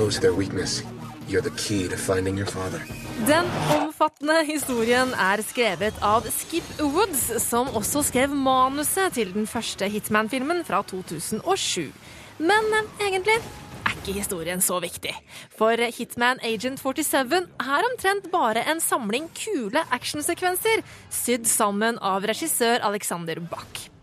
You're 1.27 1.41
the 1.41 1.49
key 1.57 1.87
to 1.89 1.97
finding 1.97 2.37
your 2.37 2.47
father. 2.47 2.81
Den 3.27 3.47
omfattende 3.73 4.43
historien 4.45 5.09
er 5.17 5.41
skrevet 5.41 5.97
av 6.05 6.27
Skip 6.29 6.67
Woods, 6.77 7.23
som 7.41 7.71
også 7.73 8.03
skrev 8.11 8.29
manuset 8.29 9.15
til 9.17 9.31
den 9.33 9.47
første 9.49 9.89
Hitman-filmen 9.89 10.61
fra 10.67 10.83
2007. 10.85 11.89
Men 12.37 12.69
eh, 12.77 12.91
egentlig 13.07 13.39
er 13.39 13.97
ikke 13.97 14.19
historien 14.19 14.61
så 14.61 14.77
viktig. 14.83 15.15
For 15.57 15.81
Hitman 15.97 16.43
Agent 16.45 16.83
47 16.83 17.41
er 17.41 17.89
omtrent 17.89 18.29
bare 18.29 18.67
en 18.69 18.83
samling 18.83 19.31
kule 19.33 19.81
actionsekvenser 19.97 20.85
sydd 21.09 21.49
sammen 21.49 21.97
av 22.05 22.29
regissør 22.29 22.85
Alexander 22.85 23.41
Bach. 23.49 23.94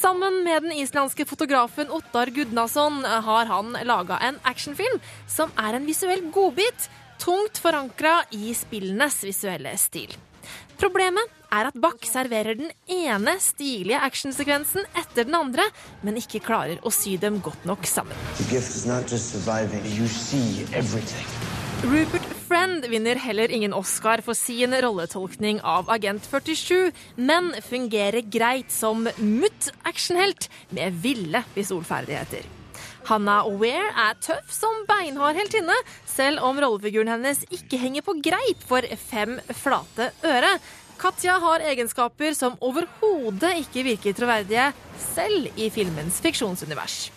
Sammen 0.00 0.44
med 0.44 0.62
den 0.62 0.72
islandske 0.72 1.24
fotografen 1.28 1.90
Ottar 1.90 2.26
Gudnason 2.26 3.04
har 3.04 3.46
han 3.46 3.76
laga 3.84 4.18
en 4.18 4.38
actionfilm 4.48 5.00
som 5.28 5.52
er 5.60 5.76
en 5.76 5.86
visuell 5.86 6.24
godbit, 6.32 6.88
tungt 7.20 7.60
forankra 7.60 8.22
i 8.30 8.54
spillenes 8.56 9.20
visuelle 9.24 9.76
stil. 9.78 10.14
Problemet 10.80 11.28
er 11.52 11.68
at 11.68 11.76
Bach 11.78 12.08
serverer 12.08 12.56
den 12.58 12.72
ene 12.90 13.36
stilige 13.38 14.00
actionsekvensen 14.02 14.88
etter 14.96 15.28
den 15.28 15.36
andre, 15.38 15.68
men 16.02 16.18
ikke 16.18 16.42
klarer 16.42 16.80
å 16.82 16.90
sy 16.90 17.18
dem 17.20 17.38
godt 17.44 17.68
nok 17.68 17.86
sammen. 17.86 18.16
The 18.40 18.48
gift 18.50 18.74
is 18.74 18.86
not 18.88 19.12
just 19.12 19.36
surviving, 19.36 19.84
you 19.92 20.08
see 20.08 20.64
everything. 20.72 21.51
Rupert 21.82 22.26
Friend 22.48 22.84
vinner 22.86 23.18
heller 23.18 23.50
ingen 23.50 23.72
Oscar 23.74 24.20
for 24.22 24.38
sin 24.38 24.74
rolletolkning 24.84 25.58
av 25.66 25.88
Agent 25.90 26.26
47, 26.30 26.92
men 27.16 27.48
fungerer 27.66 28.22
greit 28.30 28.70
som 28.70 29.08
mutt-actionhelt 29.18 30.46
med 30.70 31.00
ville 31.02 31.40
pistolferdigheter. 31.56 32.46
Hannah 33.08 33.48
Ware 33.58 33.88
er 33.98 34.20
tøff 34.22 34.52
som 34.54 34.84
beinhard 34.86 35.34
heltinne, 35.40 35.74
selv 36.06 36.44
om 36.46 36.60
rollefiguren 36.62 37.10
hennes 37.10 37.42
ikke 37.50 37.80
henger 37.82 38.06
på 38.06 38.14
greip 38.22 38.62
for 38.68 38.86
fem 39.08 39.40
flate 39.50 40.12
øre. 40.22 40.52
Katja 41.02 41.34
har 41.42 41.66
egenskaper 41.66 42.38
som 42.38 42.54
overhodet 42.62 43.56
ikke 43.64 43.82
virker 43.88 44.14
troverdige, 44.14 44.70
selv 45.16 45.50
i 45.58 45.66
filmens 45.74 46.22
fiksjonsunivers. 46.22 47.08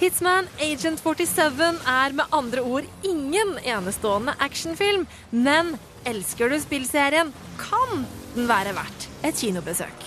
Hitman 0.00 0.46
Agent 0.56 1.02
47 1.04 1.66
er 1.84 2.14
med 2.16 2.24
andre 2.32 2.62
ord 2.64 2.86
ingen 3.04 3.58
enestående 3.60 4.32
actionfilm, 4.40 5.02
men 5.30 5.74
elsker 6.08 6.48
du 6.48 6.56
spillserien, 6.62 7.34
kan 7.60 8.06
den 8.32 8.48
være 8.48 8.72
verdt 8.78 9.04
et 9.28 9.36
kinobesøk. 9.36 10.06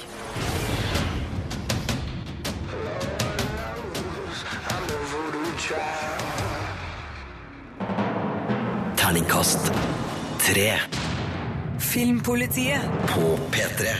Terningkast 8.97 9.69
tre. 10.41 10.67
Filmpolitiet. 11.93 12.81
På 13.13 13.37
P3. 13.53 13.93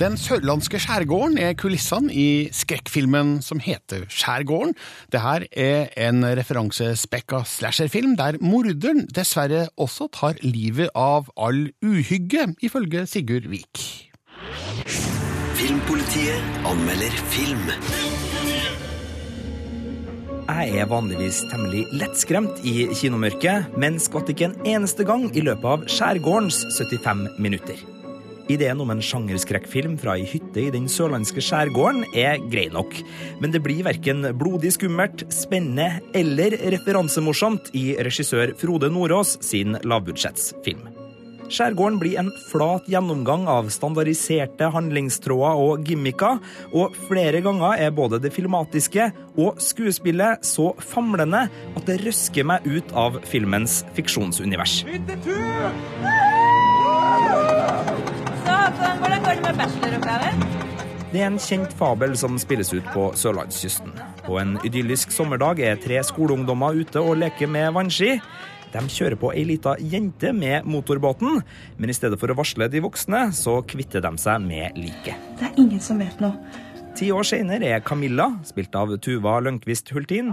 Den 0.00 0.14
sørlandske 0.16 0.78
skjærgården 0.80 1.34
er 1.36 1.50
kulissene 1.60 2.08
i 2.16 2.28
skrekkfilmen 2.56 3.34
som 3.44 3.60
heter 3.60 4.06
Skjærgården. 4.08 4.72
Det 5.12 5.20
her 5.20 5.44
er 5.52 5.90
en 6.08 6.24
referansespekka 6.24 7.42
slasherfilm 7.44 8.14
der 8.16 8.38
morderen 8.40 9.04
dessverre 9.12 9.66
også 9.76 10.08
tar 10.16 10.40
livet 10.40 10.88
av 10.96 11.28
all 11.36 11.66
uhygge, 11.84 12.46
ifølge 12.64 13.04
Sigurd 13.12 13.50
Vik. 13.52 13.84
Filmpolitiet 15.60 16.64
anmelder 16.64 17.20
film. 17.36 17.68
Jeg 20.48 20.80
er 20.80 20.88
vanligvis 20.88 21.44
temmelig 21.52 21.84
lettskremt 21.92 22.64
i 22.64 22.88
kinomørket, 22.96 23.76
men 23.76 24.00
skvatt 24.00 24.32
ikke 24.32 24.48
en 24.48 24.60
eneste 24.64 25.04
gang 25.04 25.28
i 25.36 25.44
løpet 25.44 25.72
av 25.76 25.88
Skjærgårdens 25.92 26.64
75 26.80 27.34
minutter. 27.36 27.89
Ideen 28.50 28.80
om 28.82 28.90
en 28.90 29.02
sjangerskrekkfilm 29.04 29.96
fra 30.00 30.16
ei 30.18 30.24
hytte 30.26 30.64
i 30.64 30.70
den 30.74 30.88
sørlandske 30.90 31.42
skjærgården 31.44 32.02
er 32.18 32.40
grei 32.50 32.66
nok, 32.72 32.96
men 33.42 33.54
det 33.54 33.62
blir 33.62 33.84
verken 33.86 34.26
blodig 34.40 34.72
skummelt, 34.74 35.26
spennende 35.34 36.00
eller 36.18 36.56
referansemorsomt 36.74 37.70
i 37.78 37.92
regissør 38.02 38.56
Frode 38.58 38.90
Nordås 38.90 39.36
sin 39.44 39.78
lavbudsjettsfilm. 39.86 40.88
Skjærgården 41.50 41.98
blir 41.98 42.18
en 42.20 42.30
flat 42.46 42.86
gjennomgang 42.90 43.48
av 43.50 43.70
standardiserte 43.74 44.68
handlingstråder 44.70 45.62
og 45.62 45.86
gimmicker, 45.86 46.38
og 46.70 46.94
flere 47.08 47.42
ganger 47.42 47.82
er 47.86 47.94
både 47.94 48.20
det 48.22 48.30
filmatiske 48.34 49.08
og 49.34 49.58
skuespillet 49.62 50.46
så 50.46 50.70
famlende 50.92 51.48
at 51.50 51.90
det 51.90 52.00
røsker 52.04 52.46
meg 52.46 52.66
ut 52.70 52.94
av 52.94 53.18
filmens 53.30 53.80
fiksjonsunivers. 53.98 54.82
Så 54.86 56.49
hvordan 58.78 59.24
går 59.24 59.38
det 59.38 59.44
med 59.46 59.58
bacheloroppgaven? 59.60 60.44
Det 61.10 61.18
er 61.18 61.26
en 61.26 61.40
kjent 61.42 61.72
fabel 61.74 62.12
som 62.18 62.36
spilles 62.38 62.70
ut 62.70 62.86
på 62.94 63.08
sørlandskysten. 63.18 63.90
På 64.22 64.38
en 64.38 64.54
idyllisk 64.66 65.10
sommerdag 65.10 65.58
er 65.66 65.80
tre 65.82 65.98
skoleungdommer 66.06 66.78
ute 66.78 67.02
og 67.02 67.18
leker 67.18 67.50
med 67.50 67.72
vannski. 67.74 68.20
De 68.70 68.82
kjører 68.86 69.18
på 69.18 69.32
ei 69.34 69.42
lita 69.48 69.74
jente 69.82 70.30
med 70.36 70.68
motorbåten, 70.70 71.40
men 71.82 71.90
i 71.90 71.96
stedet 71.96 72.20
for 72.20 72.30
å 72.30 72.36
varsle 72.38 72.70
de 72.70 72.82
voksne, 72.84 73.24
så 73.34 73.56
kvitter 73.66 74.04
de 74.04 74.12
seg 74.22 74.44
med 74.44 74.78
liket. 74.78 75.18
Det 75.40 75.48
er 75.48 75.58
ingen 75.58 75.82
som 75.82 75.98
vet 75.98 76.22
noe. 76.22 76.38
Ti 76.98 77.08
år 77.14 77.24
senere 77.24 77.68
er 77.70 77.82
Camilla, 77.86 78.26
spilt 78.44 78.74
av 78.76 78.90
Tuva 79.02 79.36
Lønkvist 79.44 79.92
Hultin, 79.94 80.32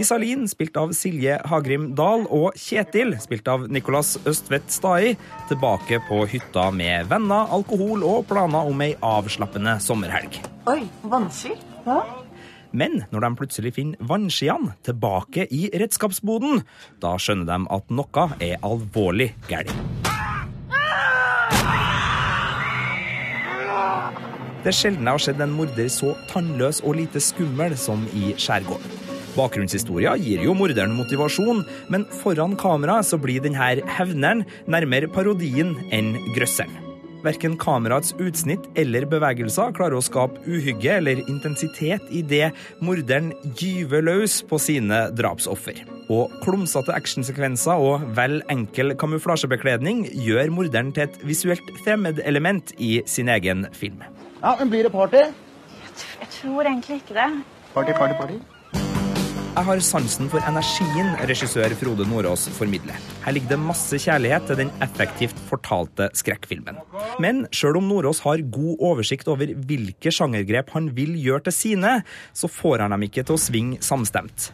Isalin, 0.00 0.46
spilt 0.48 0.76
av 0.78 0.92
Silje 0.96 1.38
Hagrim 1.50 1.90
Dahl, 1.98 2.26
og 2.32 2.56
Kjetil, 2.60 3.16
spilt 3.20 3.48
av 3.50 3.66
Nicolas 3.72 4.14
Østvedt 4.28 4.70
Stai, 4.72 5.16
tilbake 5.50 6.00
på 6.08 6.22
hytta 6.30 6.68
med 6.74 7.10
venner, 7.10 7.50
alkohol 7.52 8.06
og 8.06 8.28
planer 8.30 8.70
om 8.70 8.84
ei 8.86 8.92
avslappende 9.04 9.78
sommerhelg. 9.82 10.40
Oi, 10.70 10.82
vannski? 11.10 11.56
Hva? 11.86 12.00
Men 12.76 13.00
når 13.12 13.24
de 13.24 13.30
plutselig 13.40 13.76
finner 13.76 14.08
vannskiene 14.10 14.76
tilbake 14.86 15.46
i 15.54 15.66
redskapsboden, 15.74 16.62
da 17.02 17.16
skjønner 17.20 17.48
de 17.50 17.72
at 17.78 17.94
noe 17.94 18.28
er 18.42 18.60
alvorlig 18.66 19.32
galt. 19.50 20.05
Det 24.66 24.72
er 24.72 24.80
sjelden 24.80 25.06
jeg 25.06 25.14
har 25.14 25.22
sett 25.22 25.40
en 25.44 25.52
morder 25.54 25.86
så 25.94 26.08
tannløs 26.26 26.80
og 26.82 26.96
lite 26.98 27.20
skummel 27.22 27.76
som 27.78 28.00
i 28.18 28.32
skjærgården. 28.34 28.96
Bakgrunnshistoria 29.36 30.16
gir 30.18 30.42
jo 30.42 30.56
morderen 30.58 30.96
motivasjon, 30.96 31.60
men 31.86 32.02
foran 32.24 32.56
kamera 32.58 32.96
så 33.06 33.14
blir 33.22 33.44
denne 33.44 33.68
hevneren 33.94 34.42
nærmere 34.66 35.06
parodien 35.14 35.70
enn 35.94 36.16
grøsseren. 36.34 36.82
Verken 37.22 37.54
kameraets 37.62 38.16
utsnitt 38.18 38.66
eller 38.74 39.06
bevegelser 39.06 39.70
klarer 39.78 40.00
å 40.00 40.02
skape 40.02 40.42
uhygge 40.50 40.98
eller 40.98 41.22
intensitet 41.30 42.10
i 42.10 42.24
det 42.26 42.50
morderen 42.82 43.30
gyver 43.62 44.02
løs 44.02 44.40
på 44.50 44.58
sine 44.58 45.04
drapsoffer. 45.14 45.78
Og 46.10 46.34
klumsete 46.42 46.90
actionsekvenser 46.98 47.86
og 47.86 48.10
vel 48.18 48.40
enkel 48.50 48.98
kamuflasjebekledning 48.98 50.08
gjør 50.26 50.54
morderen 50.58 50.90
til 50.90 51.06
et 51.06 51.22
visuelt 51.22 51.74
fremmedelement 51.86 52.74
i 52.82 52.96
sin 53.06 53.30
egen 53.30 53.68
film. 53.70 54.02
Ja, 54.42 54.56
men 54.58 54.68
blir 54.68 54.84
det 54.84 54.92
party? 54.92 55.22
Jeg 56.20 56.28
tror 56.40 56.68
egentlig 56.68 57.00
ikke 57.00 57.16
det. 57.16 57.30
Party, 57.72 57.92
party, 57.96 58.14
party. 58.20 58.36
Jeg 59.56 59.64
har 59.64 59.80
sansen 59.80 60.28
for 60.28 60.44
energien 60.44 61.14
regissør 61.24 61.72
Frode 61.80 62.04
Nordås 62.04 62.42
formidler. 62.52 62.98
Her 63.24 63.32
ligger 63.32 63.54
det 63.54 63.58
masse 63.62 63.96
kjærlighet 63.96 64.44
til 64.50 64.58
den 64.60 64.72
effektivt 64.84 65.38
fortalte 65.48 66.10
skrekkfilmen. 66.12 66.76
Men 67.24 67.46
sjøl 67.56 67.78
om 67.80 67.88
Nordås 67.88 68.20
har 68.26 68.44
god 68.52 68.84
oversikt 68.84 69.30
over 69.32 69.54
hvilke 69.56 70.12
sjangergrep 70.12 70.74
han 70.76 70.90
vil 70.98 71.16
gjøre 71.16 71.46
til 71.48 71.56
sine, 71.56 71.94
så 72.36 72.52
får 72.52 72.84
han 72.84 72.92
dem 72.92 73.08
ikke 73.08 73.24
til 73.24 73.38
å 73.38 73.40
svinge 73.40 73.80
samstemt. 73.80 74.50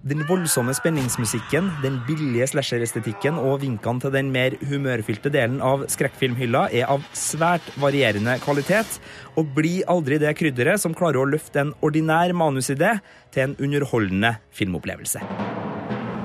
Den 0.00 0.22
voldsomme 0.24 0.72
spenningsmusikken, 0.72 1.66
den 1.82 1.98
billige 2.06 2.46
slasherestetikken 2.48 3.36
og 3.36 3.58
vinkene 3.60 4.00
til 4.00 4.14
den 4.14 4.30
mer 4.32 4.54
humørfylte 4.64 5.28
delen 5.34 5.58
av 5.60 5.82
skrekkfilmhylla 5.92 6.62
er 6.72 6.88
av 6.88 7.04
svært 7.12 7.68
varierende 7.82 8.38
kvalitet, 8.40 8.96
og 9.36 9.52
blir 9.58 9.84
aldri 9.92 10.16
det 10.22 10.32
krydderet 10.40 10.80
som 10.80 10.96
klarer 10.96 11.20
å 11.20 11.28
løfte 11.28 11.60
en 11.60 11.74
ordinær 11.84 12.32
manusidé 12.32 12.94
til 13.28 13.50
en 13.50 13.54
underholdende 13.60 14.38
filmopplevelse. 14.56 15.20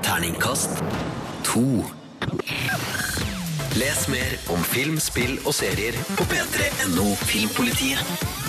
Terningkast 0.06 0.80
to. 1.44 1.84
Les 3.76 4.08
mer 4.08 4.40
om 4.56 4.64
film, 4.72 4.96
spill 4.96 5.36
og 5.44 5.52
serier 5.52 6.00
på 6.16 6.24
p3.no 6.32 7.12
Filmpolitiet. 7.28 8.45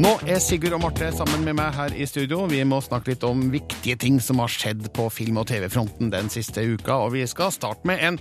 Nå 0.00 0.14
er 0.24 0.38
Sigurd 0.40 0.72
og 0.72 0.80
Marte 0.80 1.10
sammen 1.12 1.42
med 1.44 1.58
meg 1.58 1.74
her 1.76 1.92
i 1.92 2.06
studio. 2.08 2.46
Vi 2.48 2.62
må 2.64 2.78
snakke 2.80 3.10
litt 3.10 3.24
om 3.26 3.42
viktige 3.52 3.98
ting 4.00 4.14
som 4.24 4.38
har 4.40 4.48
skjedd 4.48 4.86
på 4.96 5.10
film- 5.12 5.36
og 5.42 5.50
TV-fronten 5.50 6.08
den 6.14 6.30
siste 6.32 6.62
uka. 6.64 6.94
Og 7.04 7.10
vi 7.18 7.26
skal 7.28 7.50
starte 7.52 7.84
med 7.84 8.00
en 8.06 8.16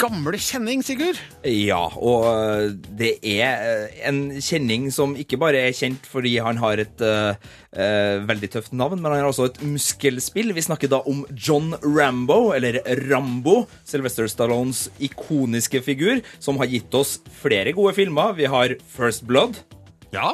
gamle 0.00 0.40
kjenning, 0.42 0.80
Sigurd. 0.82 1.20
Ja, 1.46 1.84
og 1.94 2.26
øh, 2.32 2.72
det 2.98 3.12
er 3.30 3.62
øh, 3.62 4.00
en 4.08 4.18
kjenning 4.42 4.88
som 4.90 5.14
ikke 5.14 5.38
bare 5.38 5.60
er 5.68 5.76
kjent 5.78 6.08
fordi 6.10 6.32
han 6.42 6.58
har 6.58 6.82
et 6.82 7.04
uh, 7.06 7.38
uh, 7.78 8.16
veldig 8.26 8.50
tøft 8.56 8.74
navn, 8.74 8.98
men 8.98 9.12
han 9.12 9.22
har 9.22 9.28
også 9.28 9.46
et 9.52 9.60
muskelspill. 9.62 10.50
Vi 10.56 10.66
snakker 10.66 10.90
da 10.90 10.98
om 11.06 11.22
John 11.30 11.76
Rambo, 11.84 12.48
eller 12.56 12.80
Rambo, 13.04 13.68
Sylvester 13.86 14.26
Stallones 14.26 14.88
ikoniske 14.98 15.84
figur, 15.86 16.24
som 16.42 16.58
har 16.58 16.72
gitt 16.74 16.98
oss 16.98 17.20
flere 17.38 17.76
gode 17.76 17.94
filmer. 18.00 18.34
Vi 18.34 18.50
har 18.50 18.74
First 18.96 19.28
Blood. 19.30 19.62
Ja. 20.10 20.32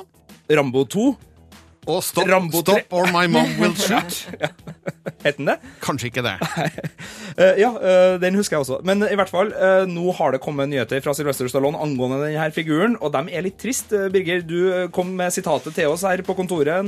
Rambo 0.50 0.84
2 0.84 1.08
Og 1.88 2.02
Stop, 2.04 2.28
Rambo 2.28 2.60
3. 2.60 2.74
stop 2.82 2.92
or 2.92 3.06
my 3.08 3.24
mom 3.26 3.48
will 3.58 3.72
shoot. 3.80 4.28
Het 5.24 5.38
den 5.38 5.48
det? 5.48 5.54
Kanskje 5.80 6.10
ikke 6.10 6.22
det. 6.26 6.34
Eh, 7.40 7.56
ja, 7.62 7.70
eh, 7.72 8.18
den 8.20 8.36
husker 8.36 8.58
jeg 8.58 8.66
også. 8.66 8.78
Men 8.84 9.00
i 9.08 9.16
hvert 9.16 9.32
fall, 9.32 9.48
eh, 9.56 9.86
nå 9.88 10.12
har 10.18 10.34
det 10.36 10.42
kommet 10.44 10.68
nyheter 10.68 11.00
fra 11.00 11.14
Sylvester 11.16 11.48
Stallone 11.48 11.80
angående 11.80 12.20
denne 12.26 12.50
figuren, 12.52 12.98
og 13.00 13.14
de 13.16 13.32
er 13.32 13.46
litt 13.48 13.56
trist. 13.58 13.94
Birger, 14.12 14.44
du 14.44 14.90
kom 14.92 15.14
med 15.16 15.32
sitatet 15.32 15.74
til 15.74 15.88
oss 15.88 16.04
her 16.04 16.20
på 16.26 16.36
kontoret 16.36 16.84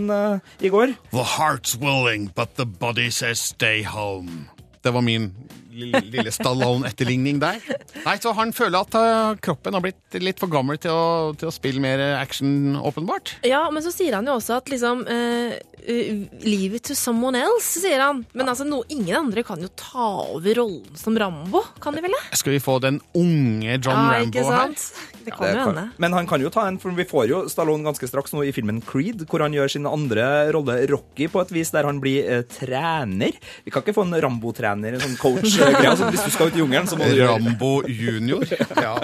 i 0.60 0.68
går. 0.72 0.92
The 1.16 1.24
heart's 1.38 1.72
willing, 1.80 2.28
but 2.36 2.56
the 2.60 2.66
body 2.68 3.08
says 3.08 3.40
stay 3.40 3.82
home. 3.82 4.50
Det 4.82 4.90
var 4.90 5.04
min 5.06 5.30
lille, 5.72 6.32
Stallone-etterligning 6.34 7.38
der. 7.40 7.60
Nei, 8.04 8.16
så 8.20 8.32
Han 8.36 8.52
føler 8.52 8.82
at 8.82 8.96
eh, 8.98 9.38
kroppen 9.44 9.76
har 9.76 9.84
blitt 9.84 10.18
litt 10.20 10.42
for 10.42 10.52
gammel 10.52 10.80
til 10.82 10.92
å, 10.92 11.32
til 11.38 11.48
å 11.48 11.54
spille 11.54 11.80
mer 11.82 12.02
action, 12.18 12.74
åpenbart. 12.76 13.36
Ja, 13.46 13.64
men 13.72 13.84
så 13.84 13.92
sier 13.94 14.18
han 14.18 14.28
jo 14.28 14.36
også 14.36 14.58
at 14.60 14.72
liksom 14.72 15.06
eh, 15.08 15.56
Leave 15.86 16.76
it 16.78 16.84
to 16.88 16.94
someone 16.94 17.34
else, 17.38 17.80
sier 17.82 18.00
han. 18.00 18.24
Men 18.32 18.48
altså, 18.52 18.64
no, 18.68 18.82
ingen 18.92 19.16
andre 19.18 19.42
kan 19.46 19.60
jo 19.62 19.68
ta 19.78 20.08
over 20.32 20.54
rollen 20.60 20.96
som 20.98 21.16
Rambo, 21.18 21.62
kan 21.82 21.94
de 21.96 22.02
vel 22.04 22.14
det? 22.14 22.22
Skal 22.38 22.54
vi 22.56 22.60
få 22.62 22.78
den 22.82 23.00
unge 23.18 23.78
John 23.82 23.96
ja, 23.96 24.20
Rambo 24.20 24.28
ikke 24.30 24.44
her? 24.46 24.68
sant? 24.74 25.08
Det 25.22 25.30
kan 25.36 25.46
Det 25.46 25.52
jo 25.54 25.64
hende. 25.68 25.84
Men 26.02 26.14
han 26.16 26.26
kan 26.26 26.42
jo 26.42 26.50
ta 26.50 26.64
en, 26.66 26.78
for 26.82 26.94
vi 26.98 27.04
får 27.06 27.26
jo 27.30 27.40
Stallone 27.50 27.86
ganske 27.86 28.08
straks 28.10 28.32
nå 28.34 28.42
i 28.48 28.52
filmen 28.54 28.80
Creed, 28.82 29.22
hvor 29.30 29.44
han 29.44 29.54
gjør 29.54 29.70
sin 29.76 29.86
andre 29.86 30.24
rolle, 30.54 30.80
Rocky, 30.90 31.28
på 31.30 31.42
et 31.44 31.52
vis 31.54 31.70
der 31.74 31.86
han 31.86 32.00
blir 32.02 32.26
eh, 32.26 32.42
trener. 32.50 33.36
Vi 33.62 33.70
kan 33.74 33.84
ikke 33.84 33.94
få 33.94 34.06
en 34.08 34.16
Rambo-trener, 34.22 34.96
en 34.98 35.04
sånn 35.04 35.18
coach-greie. 35.20 35.84
Altså, 35.92 36.10
hvis 36.10 36.26
du 36.26 36.34
skal 36.34 36.50
ut 36.50 36.58
i 36.58 36.62
jungelen, 36.64 36.90
så 36.90 36.98
må 36.98 37.06
du 37.10 37.14
gjøre 37.20 37.36
Rambo 37.36 37.72
junior. 37.90 38.46
Ja. 38.82 38.96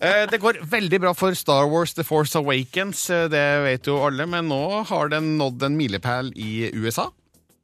Eh, 0.00 0.24
Det 0.30 0.40
går 0.42 0.60
veldig 0.68 1.00
bra 1.00 1.14
for 1.16 1.32
Star 1.38 1.64
Wars 1.72 1.94
The 1.96 2.04
Force 2.04 2.36
Awakens, 2.38 3.06
eh, 3.12 3.24
det 3.32 3.44
vet 3.64 3.88
jo 3.88 3.96
alle, 4.04 4.26
men 4.28 4.48
nå 4.52 4.60
har 4.90 5.08
den 5.12 5.34
nådd 5.40 5.64
en 5.64 5.76
milepæl 5.80 6.13
i 6.34 6.70
USA. 6.74 7.08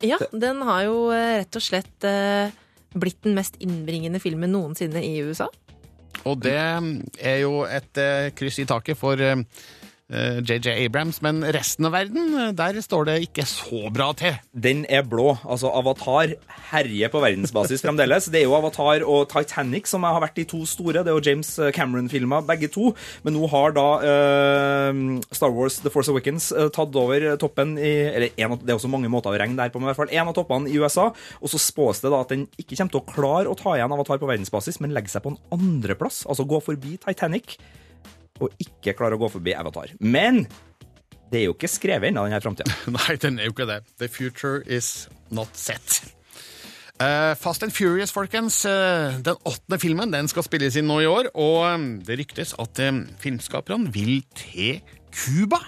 Ja, 0.00 0.16
den 0.32 0.62
har 0.64 0.84
jo 0.86 1.10
eh, 1.12 1.40
rett 1.42 1.56
og 1.58 1.64
slett 1.64 2.06
eh, 2.08 2.52
blitt 2.96 3.20
den 3.26 3.36
mest 3.36 3.58
innbringende 3.60 4.20
filmen 4.22 4.52
noensinne 4.54 5.02
i 5.04 5.18
USA. 5.24 5.50
Og 6.24 6.40
det 6.42 6.56
er 6.56 7.36
jo 7.42 7.62
et 7.68 8.00
eh, 8.00 8.30
kryss 8.36 8.60
i 8.62 8.68
taket 8.68 8.98
for 8.98 9.20
JJ 10.10 10.72
Abrams, 10.86 11.20
men 11.22 11.44
resten 11.54 11.86
av 11.86 11.94
verden, 11.94 12.32
eh, 12.34 12.52
der 12.56 12.80
står 12.82 13.06
det 13.06 13.16
ikke 13.28 13.44
så 13.46 13.92
bra 13.94 14.10
til. 14.18 14.34
Den 14.50 14.82
er 14.90 15.04
blå. 15.06 15.36
Altså, 15.46 15.70
Avatar 15.70 16.34
herjer 16.72 17.12
på 17.12 17.22
verdensbasis 17.22 17.84
fremdeles. 17.84 18.26
Det 18.30 18.40
er 18.40 18.48
jo 18.48 18.56
Avatar 18.58 19.04
og 19.06 19.28
Titanic 19.30 19.86
som 19.86 20.02
har 20.02 20.20
vært 20.20 20.34
de 20.40 20.44
to 20.50 20.64
store. 20.66 21.04
Det 21.04 21.12
er 21.12 21.18
jo 21.18 21.24
James 21.30 21.52
Cameron-filmer, 21.76 22.42
begge 22.46 22.70
to. 22.72 22.90
Men 23.22 23.38
nå 23.38 23.46
har 23.52 23.76
da 23.76 23.86
eh, 24.02 25.00
Star 25.30 25.54
Wars 25.54 25.78
The 25.84 25.94
Force 25.94 26.10
Awakens 26.10 26.50
eh, 26.52 26.70
tatt 26.74 26.96
over 26.98 27.36
toppen 27.40 27.76
i 27.78 27.92
Eller 28.10 28.34
en, 28.34 28.58
det 28.58 28.72
er 28.72 28.78
også 28.78 28.90
mange 28.90 29.10
måter 29.12 29.30
å 29.30 29.38
regne 29.38 29.58
der 29.58 29.70
på, 29.70 29.78
men 29.78 29.88
i 29.88 29.92
hvert 29.92 30.02
fall 30.02 30.14
én 30.14 30.26
av 30.26 30.34
toppene 30.34 30.70
i 30.70 30.78
USA. 30.80 31.10
Og 31.40 31.52
så 31.52 31.60
spås 31.60 32.02
det 32.02 32.10
da 32.10 32.24
at 32.24 32.32
den 32.34 32.48
ikke 32.58 32.74
kommer 32.74 32.96
til 32.96 33.02
å 33.02 33.08
klare 33.14 33.50
å 33.50 33.58
ta 33.58 33.76
igjen 33.76 33.94
Avatar 33.94 34.18
på 34.18 34.30
verdensbasis, 34.30 34.80
men 34.82 34.94
legge 34.96 35.12
seg 35.12 35.22
på 35.22 35.34
en 35.34 35.40
andreplass. 35.54 36.24
Altså 36.26 36.48
gå 36.48 36.58
forbi 36.64 36.96
Titanic, 36.98 37.60
og 38.40 38.62
ikke 38.62 38.96
klarer 38.98 39.18
å 39.18 39.22
gå 39.24 39.30
forbi 39.36 39.54
Avatar. 39.56 39.92
Men 40.00 40.44
det 41.30 41.42
er 41.42 41.46
jo 41.46 41.54
ikke 41.54 41.70
skrevet 41.70 42.10
ennå, 42.10 42.26
denne 42.26 42.42
framtida. 42.42 42.74
Nei, 42.96 43.18
den 43.22 43.38
er 43.38 43.50
jo 43.50 43.54
ikke 43.54 43.68
det. 43.70 43.82
The 44.02 44.10
future 44.10 44.64
is 44.66 45.08
not 45.30 45.54
set. 45.58 46.00
Uh, 47.00 47.32
Fast 47.38 47.62
and 47.64 47.72
Furious, 47.72 48.12
folkens. 48.12 48.64
Uh, 48.66 49.16
den 49.24 49.38
åttende 49.48 49.78
filmen 49.80 50.12
den 50.12 50.28
skal 50.28 50.44
spilles 50.44 50.76
inn 50.76 50.90
nå 50.90 50.98
i 51.00 51.08
år, 51.08 51.30
og 51.32 51.62
um, 51.70 51.90
det 52.04 52.18
ryktes 52.20 52.52
at 52.60 52.82
um, 52.84 53.04
filmskaperne 53.22 53.92
vil 53.94 54.18
til 54.36 54.82
Cuba. 55.14 55.62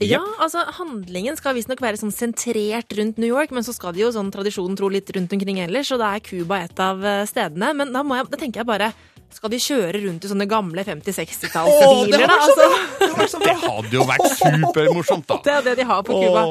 Ja, 0.00 0.22
altså 0.40 0.62
Handlingen 0.78 1.36
skal 1.36 1.52
visstnok 1.58 1.82
være 1.84 1.98
sånn 2.00 2.14
sentrert 2.14 2.94
rundt 2.96 3.18
New 3.20 3.28
York, 3.28 3.52
men 3.52 3.66
så 3.66 3.74
skal 3.76 3.92
de 3.92 4.06
jo 4.06 4.14
sånn 4.14 4.30
tradisjonen 4.32 4.78
tro 4.78 4.88
litt 4.88 5.10
rundt 5.12 5.34
omkring 5.36 5.60
ellers, 5.60 5.90
og 5.92 6.00
da 6.00 6.14
er 6.16 6.24
Cuba 6.24 6.62
et 6.64 6.80
av 6.80 7.04
stedene. 7.28 7.74
Men 7.76 7.92
da, 7.92 8.00
må 8.06 8.16
jeg, 8.16 8.30
da 8.32 8.40
tenker 8.40 8.62
jeg 8.62 8.70
bare 8.70 8.94
skal 9.34 9.52
de 9.52 9.58
kjøre 9.62 10.00
rundt 10.04 10.24
i 10.26 10.30
sånne 10.30 10.46
gamle 10.50 10.82
50-60-tallsbiler, 10.86 12.26
da? 12.26 12.38
Altså, 13.20 13.38
Det 13.40 13.56
hadde 13.62 13.92
jo 13.94 14.06
vært 14.08 14.26
supermorsomt, 14.40 15.26
da. 15.30 15.40
det 15.44 15.52
er 15.58 15.66
det 15.70 15.76
de 15.80 15.86
har 15.90 16.02
på 16.06 16.18
Cuba. 16.18 16.44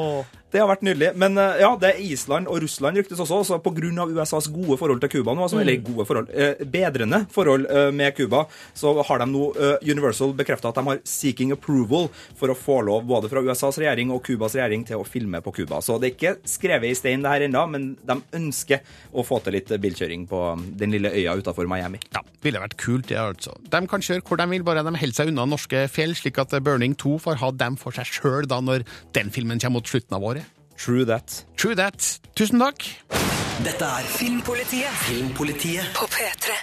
Det 0.50 0.58
har 0.58 0.66
vært 0.66 0.82
nydelig. 0.82 1.12
Men 1.20 1.38
eh, 1.38 1.60
ja, 1.62 1.70
det 1.78 1.92
er 1.92 2.00
Island 2.02 2.50
og 2.50 2.60
Russland 2.64 2.98
ryktes 2.98 3.20
også. 3.22 3.40
Så 3.46 3.58
av 3.60 4.10
USAs 4.10 4.48
gode 4.50 4.78
forhold 4.80 5.02
til 5.02 5.12
Cuba 5.12 5.34
nå, 5.34 5.44
altså, 5.46 5.60
eller 5.62 5.78
gode 5.84 6.06
forhold, 6.08 6.30
eh, 6.34 6.62
bedrende 6.66 7.22
forhold 7.30 7.66
eh, 7.70 7.90
med 7.94 8.16
Cuba, 8.16 8.44
så 8.74 8.94
har 9.06 9.22
de 9.22 9.28
nå 9.30 9.44
eh, 9.54 9.90
Universal 9.90 10.34
bekrefta 10.38 10.72
at 10.72 10.80
de 10.80 10.84
har 10.88 11.02
seeking 11.06 11.54
approval 11.54 12.08
for 12.38 12.50
å 12.50 12.58
få 12.58 12.80
lov 12.86 13.06
både 13.08 13.30
fra 13.30 13.42
USAs 13.46 13.78
regjering 13.80 14.10
og 14.14 14.24
Cubas 14.26 14.56
regjering 14.58 14.84
til 14.88 15.00
å 15.00 15.06
filme 15.06 15.42
på 15.44 15.54
Cuba. 15.60 15.80
Så 15.84 16.00
det 16.02 16.10
er 16.10 16.16
ikke 16.16 16.50
skrevet 16.50 16.90
i 16.90 16.98
stein 16.98 17.22
det 17.24 17.34
her 17.34 17.46
ennå, 17.46 17.64
men 17.70 17.88
de 18.06 18.18
ønsker 18.40 18.82
å 19.14 19.24
få 19.26 19.40
til 19.44 19.58
litt 19.58 19.70
bilkjøring 19.70 20.26
på 20.30 20.42
den 20.80 20.96
lille 20.96 21.14
øya 21.14 21.36
utafor 21.38 21.70
Miami. 21.70 22.02
Ja, 22.14 22.24
ville 22.42 22.62
vært 22.62 22.78
kult, 22.80 23.08
det, 23.12 23.20
altså. 23.20 23.54
De 23.70 23.82
kan 23.90 24.02
kjøre 24.04 24.24
hvor 24.26 24.40
de 24.40 24.48
vil, 24.50 24.66
bare 24.66 24.82
de 24.86 24.96
holder 24.96 25.16
seg 25.16 25.30
unna 25.30 25.46
norske 25.48 25.86
fjell, 25.92 26.16
slik 26.18 26.40
at 26.42 26.58
Burning 26.66 26.96
2 26.98 27.16
får 27.22 27.38
ha 27.44 27.54
dem 27.54 27.78
for 27.80 27.94
seg 27.94 28.08
sjøl 28.10 28.50
da 28.50 28.58
når 28.64 28.86
den 29.16 29.30
filmen 29.34 29.62
kommer 29.62 29.80
mot 29.80 29.90
slutten 29.90 30.16
av 30.16 30.24
året. 30.26 30.39
True 30.80 31.04
that. 31.04 31.44
True 31.60 31.74
that. 31.76 32.00
Tusen 32.32 32.56
takk. 32.62 32.86
Dette 33.60 33.84
er 33.84 34.06
Filmpolitiet 34.08 35.02
Filmpolitiet 35.04 35.90
på 35.92 36.06
P3. 36.08 36.54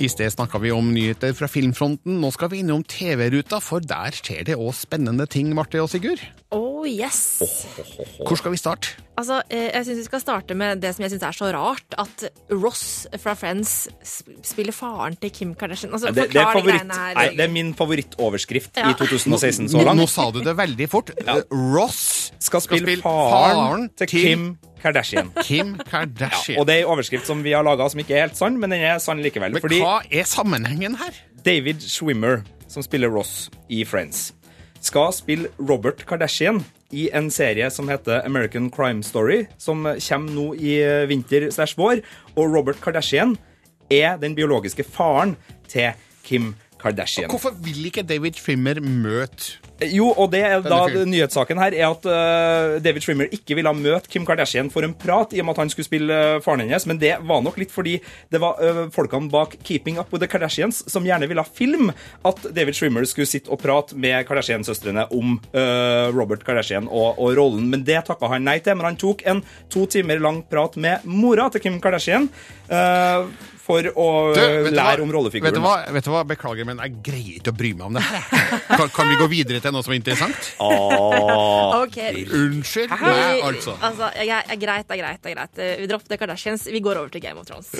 I 0.00 0.08
sted 0.08 0.32
snakka 0.32 0.56
vi 0.62 0.72
om 0.72 0.88
nyheter 0.94 1.36
fra 1.36 1.44
filmfronten. 1.52 2.16
Nå 2.22 2.30
skal 2.32 2.48
vi 2.54 2.62
innom 2.62 2.86
TV-ruta, 2.88 3.60
for 3.60 3.84
der 3.84 4.16
skjer 4.16 4.48
det 4.48 4.56
òg 4.56 4.72
spennende 4.78 5.28
ting, 5.28 5.52
Marte 5.52 5.84
og 5.84 5.92
Sigurd. 5.92 6.24
Oh, 6.56 6.71
yes. 6.88 7.18
Hvor 8.26 8.36
skal 8.38 8.52
vi 8.54 8.58
starte? 8.60 8.96
Altså, 9.18 9.42
eh, 9.52 9.68
jeg 9.74 9.84
synes 9.84 9.98
Vi 9.98 10.04
skal 10.06 10.20
starte 10.22 10.54
med 10.56 10.80
det 10.80 10.94
som 10.96 11.02
jeg 11.04 11.12
syns 11.12 11.22
er 11.28 11.36
så 11.36 11.50
rart. 11.54 11.96
At 12.00 12.24
Ross 12.50 13.06
fra 13.20 13.34
Friends 13.38 13.88
spiller 14.42 14.72
faren 14.72 15.16
til 15.20 15.30
Kim 15.30 15.54
Kardashian. 15.54 15.92
Altså, 15.92 16.08
Det, 16.14 16.30
det, 16.32 16.40
er 16.40 16.52
favoritt, 16.52 16.80
her. 16.80 17.14
nei, 17.14 17.28
det 17.36 17.44
er 17.44 17.52
min 17.52 17.74
favorittoverskrift 17.74 18.76
Ja. 18.80 18.90
i 18.90 18.94
2016 18.94 19.68
så 19.68 19.78
Nå, 19.78 19.84
langt. 19.84 20.00
nå 20.00 20.06
sa 20.08 20.30
du 20.30 20.40
det 20.40 20.56
veldig 20.56 20.88
fort. 20.88 21.10
Ross 21.52 22.32
skal 22.38 22.60
spille 22.64 22.96
faren 23.02 23.88
til 23.96 24.06
Kim 24.08 24.46
Kardashian. 24.82 25.30
Kim 25.46 25.76
Kardashian. 25.88 26.58
Og 26.58 26.66
det 26.66 26.76
er 26.80 26.86
en 26.86 26.92
overskrift 26.96 27.26
som 27.28 27.42
vi 27.44 27.52
har 27.52 27.62
laga 27.62 27.88
som 27.92 28.00
ikke 28.00 28.16
er 28.16 28.26
helt 28.26 28.36
sann, 28.40 28.58
men 28.58 28.70
den 28.74 28.80
er 28.82 28.98
sann 28.98 29.20
likevel. 29.22 29.52
Men 29.52 29.62
Fordi 29.62 29.78
hva 29.84 30.00
er 30.10 30.24
sammenhengen 30.24 30.96
her? 30.98 31.12
David 31.44 31.82
Schwimmer, 31.82 32.42
som 32.70 32.82
spiller 32.82 33.08
Ross 33.12 33.50
i 33.68 33.84
Friends, 33.84 34.32
skal 34.82 35.12
spille 35.14 35.50
Robert 35.58 36.02
Kardashian 36.08 36.60
i 36.92 37.08
en 37.14 37.30
serie 37.32 37.70
som 37.72 37.88
heter 37.88 38.24
American 38.26 38.68
Crime 38.70 39.02
Story, 39.06 39.46
som 39.58 39.86
kommer 39.86 40.34
nå 40.34 40.46
i 40.58 40.76
vinter 41.08 41.48
slash 41.54 41.78
vår. 41.78 42.02
Og 42.36 42.52
Robert 42.52 42.82
Kardashian 42.82 43.36
er 43.92 44.18
den 44.20 44.34
biologiske 44.36 44.84
faren 44.84 45.36
til 45.70 45.94
Kim 46.26 46.52
Kardashian. 46.82 47.30
Hvorfor 47.32 47.54
vil 47.64 47.86
ikke 47.88 48.04
David 48.06 48.38
Trimmer 48.40 48.80
møte 48.82 49.58
Jo, 49.90 50.12
og 50.14 50.28
det 50.30 50.44
er 50.46 50.60
da 50.62 50.84
nyhetssaken 50.86 51.58
her 51.58 51.74
er 51.74 51.88
at 51.88 52.04
uh, 52.06 52.76
David 52.82 53.02
Trimmer 53.02 53.32
ikke 53.34 53.56
ville 53.58 53.72
møte 53.74 54.10
Kim 54.12 54.26
Kardashian 54.28 54.70
for 54.70 54.86
en 54.86 54.94
prat, 54.94 55.32
i 55.34 55.42
og 55.42 55.48
med 55.48 55.56
at 55.56 55.62
han 55.64 55.72
skulle 55.72 55.88
spille 55.88 56.18
uh, 56.36 56.38
faren 56.44 56.62
hennes, 56.62 56.86
men 56.86 57.00
det 57.02 57.16
var 57.26 57.42
nok 57.42 57.58
litt 57.58 57.74
fordi 57.74 57.96
det 58.30 58.42
var 58.42 58.60
uh, 58.62 58.84
folkene 58.94 59.30
bak 59.32 59.56
Keeping 59.66 59.98
Up 59.98 60.12
With 60.12 60.22
The 60.22 60.30
Kardashians 60.30 60.84
som 60.90 61.06
gjerne 61.06 61.26
ville 61.30 61.42
filme 61.56 61.94
at 62.28 62.46
David 62.54 62.76
Trimmer 62.78 63.06
skulle 63.08 63.30
sitte 63.30 63.50
og 63.52 63.60
prate 63.62 63.96
med 63.98 64.26
Kardashian-søstrene 64.28 65.06
om 65.14 65.36
eh, 65.52 66.08
Robert 66.14 66.44
Kardashian 66.46 66.88
og, 66.88 67.18
og 67.18 67.36
rollen, 67.38 67.68
men 67.72 67.84
det 67.86 68.02
takka 68.08 68.30
han 68.32 68.46
nei 68.46 68.58
til. 68.62 68.76
Men 68.78 68.92
han 68.92 69.00
tok 69.00 69.24
en 69.28 69.42
to 69.72 69.86
timer 69.90 70.22
lang 70.22 70.42
prat 70.48 70.76
med 70.80 71.06
mora 71.08 71.48
til 71.52 71.64
Kim 71.64 71.80
Kardashian 71.82 72.28
eh, 72.68 73.32
for 73.72 73.88
å 73.96 74.06
Du, 74.36 74.40
eh, 74.40 74.68
lære 74.70 75.00
hva? 75.00 75.06
om 75.06 75.12
rollefiguren. 75.16 75.48
Vet 75.48 75.56
du, 75.56 75.62
hva? 75.64 75.74
vet 75.96 76.04
du 76.06 76.10
hva? 76.12 76.22
Beklager, 76.28 76.68
men 76.68 76.80
jeg 76.84 76.94
greier 77.08 77.38
ikke 77.40 77.52
å 77.54 77.56
bry 77.56 77.72
meg 77.78 77.86
om 77.88 77.96
det. 77.98 78.04
Kan, 78.68 78.88
kan 78.94 79.08
vi 79.10 79.16
gå 79.20 79.28
videre 79.32 79.62
til 79.64 79.74
noe 79.74 79.82
som 79.86 79.94
er 79.94 80.00
interessant? 80.02 80.52
Ok. 81.82 81.96
Unnskyld 82.36 82.92
meg, 83.00 83.40
altså. 83.46 83.74
altså 83.82 84.08
jeg, 84.18 84.28
jeg, 84.30 84.58
greit, 84.62 84.86
det 84.88 84.96
er 84.96 85.00
greit. 85.02 85.20
det 85.22 85.30
er 85.32 85.36
greit. 85.36 85.58
Eh, 85.62 85.72
Vi 85.82 85.88
dropper 85.90 86.12
det 86.12 86.18
Kardashians. 86.20 86.66
Vi 86.72 86.80
går 86.84 87.00
over 87.00 87.12
til 87.12 87.22
Game 87.24 87.40
of 87.40 87.46
Thrones. 87.48 87.72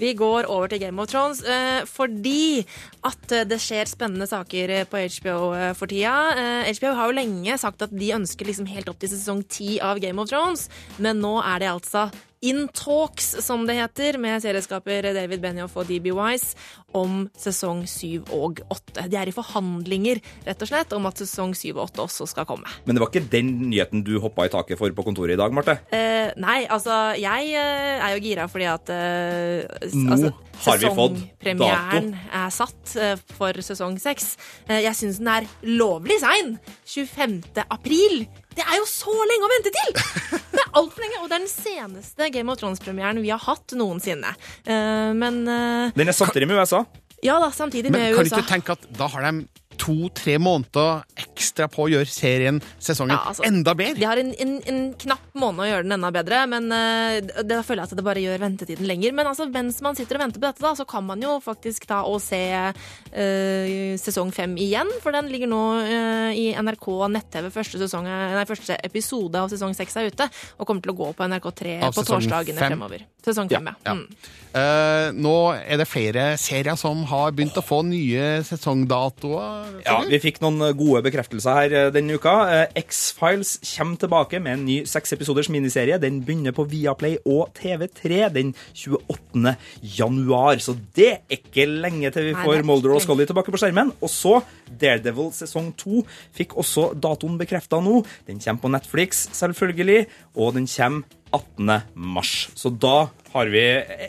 Vi 0.00 0.12
går 0.18 0.48
over 0.50 0.70
til 0.72 0.80
Game 0.82 1.00
of 1.02 1.08
Thrones 1.12 1.42
uh, 1.46 1.84
fordi 1.88 2.64
at 3.06 3.34
det 3.48 3.58
skjer 3.62 3.88
spennende 3.90 4.26
saker 4.30 4.74
på 4.90 5.02
HBO 5.18 5.38
for 5.78 5.90
tida. 5.90 6.14
Uh, 6.34 6.72
HBO 6.74 6.94
har 6.98 7.10
jo 7.12 7.18
lenge 7.20 7.58
sagt 7.60 7.84
at 7.86 7.94
de 7.94 8.12
ønsker 8.16 8.48
liksom 8.48 8.68
helt 8.72 8.90
opp 8.90 8.98
til 9.02 9.12
sesong 9.12 9.44
ti 9.48 9.76
av 9.84 10.00
Game 10.02 10.20
of 10.22 10.30
Thrones, 10.32 10.68
men 10.98 11.20
nå 11.22 11.36
er 11.44 11.62
det 11.64 11.70
altså 11.74 12.08
In 12.44 12.66
Talks, 12.76 13.30
som 13.44 13.64
det 13.68 13.78
heter, 13.78 14.18
med 14.20 14.42
serieskaper 14.44 15.06
David 15.16 15.40
Benioff 15.40 15.76
og 15.80 15.88
DB 15.88 16.10
Wise 16.12 16.52
om 16.94 17.24
sesong 17.40 17.84
syv 17.90 18.28
og 18.34 18.60
åtte. 18.70 19.06
De 19.10 19.16
er 19.18 19.30
i 19.30 19.34
forhandlinger, 19.34 20.20
rett 20.46 20.62
og 20.62 20.70
slett, 20.70 20.92
om 20.94 21.08
at 21.08 21.22
sesong 21.22 21.54
syv 21.56 21.78
og 21.80 21.88
åtte 21.88 22.04
også 22.04 22.28
skal 22.30 22.46
komme. 22.48 22.68
Men 22.84 22.96
det 22.96 23.02
var 23.02 23.10
ikke 23.10 23.24
den 23.32 23.50
nyheten 23.70 24.04
du 24.06 24.18
hoppa 24.22 24.46
i 24.46 24.52
taket 24.52 24.78
for 24.78 24.92
på 24.94 25.06
kontoret 25.06 25.34
i 25.34 25.40
dag, 25.40 25.56
Marte? 25.56 25.78
Eh, 25.94 26.30
nei, 26.40 26.60
altså, 26.68 27.14
jeg 27.18 27.50
eh, 27.56 28.04
er 28.04 28.14
jo 28.14 28.22
gira 28.28 28.46
fordi 28.50 28.68
at 28.70 28.92
eh, 28.92 29.90
Nå 29.94 30.14
altså, 30.14 30.32
Har 30.66 30.78
vi 30.78 30.92
fått 30.94 31.18
sesongpremieren 31.18 32.12
er 32.28 32.54
satt 32.54 32.94
eh, 33.00 33.16
for 33.38 33.64
sesong 33.64 33.98
seks. 34.02 34.34
Eh, 34.68 34.82
Jeg 34.84 34.94
syns 35.00 35.20
den 35.22 35.32
er 35.32 35.48
lovlig 35.64 36.20
sein. 36.22 36.58
25. 36.84 37.40
april. 37.64 38.26
Det 38.54 38.64
er 38.64 38.78
jo 38.78 38.84
så 38.88 39.14
lenge 39.30 39.46
å 39.46 39.52
vente 39.52 39.72
til! 39.74 39.94
Det 40.54 40.62
er 40.62 40.68
altfor 40.78 41.02
lenge, 41.02 41.20
og 41.22 41.30
det 41.30 41.36
er 41.36 41.42
den 41.42 41.50
seneste 41.50 42.28
Game 42.34 42.52
of 42.52 42.60
Thrones-premieren 42.60 43.18
vi 43.24 43.32
har 43.34 43.42
hatt 43.42 43.74
noensinne. 43.78 44.30
Uh, 44.66 45.10
Men 45.18 45.42
uh, 45.48 45.94
Den 45.96 46.10
er 46.12 46.16
samtidig 46.16 46.46
med 46.50 46.60
USA. 46.62 46.84
ja 47.24 47.38
da, 47.42 47.50
samtidig 47.54 47.90
med 47.90 47.98
Men 47.98 48.10
med 48.10 48.16
kan 48.18 48.28
du 48.28 48.34
ikke 48.36 48.52
tenke 48.52 48.76
at 48.76 48.86
da 48.98 49.08
har 49.10 49.26
de 49.26 49.46
to-tre 49.80 50.38
måneder 50.42 51.02
ekstra 51.20 51.68
på 51.70 51.84
å 51.84 51.90
gjøre 51.92 52.08
serien, 52.10 52.60
sesongen, 52.82 53.14
Ja, 53.16 53.30
altså, 53.30 53.44
enda 53.46 53.74
bedre? 53.76 53.98
De 53.98 54.06
har 54.08 54.20
en, 54.20 54.32
en, 54.40 54.54
en 54.70 54.80
knapp 55.00 55.34
måned 55.38 55.64
å 55.64 55.68
gjøre 55.68 55.86
den 55.86 55.96
enda 55.96 56.10
bedre, 56.14 56.40
men 56.50 56.68
uh, 56.72 57.42
det 57.44 57.60
føler 57.66 57.82
jeg 57.82 57.90
at 57.90 57.98
det 57.98 58.06
bare 58.06 58.22
gjør 58.22 58.42
ventetiden 58.44 58.88
lenger. 58.88 59.14
Men 59.16 59.30
altså, 59.30 59.46
mens 59.52 59.80
man 59.84 59.98
sitter 59.98 60.18
og 60.18 60.24
venter 60.26 60.42
på 60.42 60.48
dette, 60.48 60.62
da, 60.64 60.74
så 60.78 60.86
kan 60.88 61.06
man 61.06 61.22
jo 61.22 61.36
faktisk 61.44 61.88
ta 61.90 62.02
og 62.08 62.20
se 62.24 62.40
uh, 62.54 63.98
sesong 64.00 64.32
fem 64.34 64.56
igjen. 64.60 64.90
For 65.04 65.14
den 65.16 65.30
ligger 65.32 65.50
nå 65.50 65.62
uh, 65.82 66.30
i 66.34 66.50
NRK 66.54 66.88
nett-TV. 67.14 67.50
Første, 67.54 67.82
sesong, 67.82 68.08
nei, 68.08 68.46
første 68.48 68.78
episode 68.86 69.42
av 69.42 69.52
sesong 69.52 69.76
seks 69.76 69.98
er 70.00 70.10
ute, 70.12 70.28
og 70.58 70.68
kommer 70.68 70.84
til 70.84 70.94
å 70.94 70.98
gå 71.02 71.12
på 71.16 71.28
NRK3 71.30 71.76
Av 71.88 71.94
på 71.94 72.06
torsdagene 72.06 72.60
fem? 72.60 72.74
fremover. 72.74 73.06
Sesong 73.24 73.48
fem, 73.52 73.70
ja. 73.70 73.76
Ja. 73.84 73.94
Mm. 73.98 75.20
Nå 75.24 75.36
er 75.56 75.80
det 75.80 75.86
flere 75.90 76.26
serier 76.38 76.76
som 76.78 77.00
har 77.10 77.32
begynt 77.34 77.56
å 77.58 77.64
få 77.64 77.80
nye 77.86 78.44
sesongdatoer. 78.46 79.63
Ja, 79.84 79.98
vi 80.08 80.20
fikk 80.22 80.40
noen 80.42 80.62
gode 80.78 81.02
bekreftelser 81.06 81.58
her 81.58 81.74
eh, 81.74 81.90
denne 81.94 82.16
uka. 82.18 82.34
Eh, 82.52 82.82
X-Files 82.84 83.56
kommer 83.74 84.00
tilbake 84.00 84.40
med 84.42 84.58
en 84.58 84.66
ny 84.66 84.76
seks 84.88 85.14
episoders 85.16 85.50
miniserie. 85.52 85.98
Den 86.02 86.22
begynner 86.24 86.54
på 86.56 86.66
Viaplay 86.70 87.18
og 87.24 87.52
TV3 87.58 88.28
den 88.34 88.54
28. 88.72 89.56
januar. 89.98 90.62
Så 90.64 90.76
det 90.96 91.10
er 91.14 91.38
ikke 91.38 91.66
lenge 91.68 92.12
til 92.14 92.30
vi 92.30 92.36
får 92.38 92.60
er 92.60 92.68
Molder 92.68 92.96
og 92.96 93.02
Scully 93.04 93.26
tilbake 93.28 93.54
på 93.54 93.60
skjermen. 93.60 93.92
Og 94.00 94.12
så 94.12 94.38
Daredevil 94.80 95.32
sesong 95.36 95.72
to 95.78 96.04
fikk 96.34 96.56
også 96.60 96.92
datoen 96.96 97.36
bekrefta 97.40 97.80
nå. 97.84 98.00
Den 98.28 98.40
kommer 98.40 98.64
på 98.64 98.72
Netflix, 98.74 99.26
selvfølgelig, 99.36 100.06
og 100.34 100.56
den 100.56 100.70
kommer 100.70 101.20
18. 101.34 101.82
mars. 101.94 102.34
Så 102.54 102.70
da 102.70 103.08
har 103.34 103.48
vi 103.50 103.60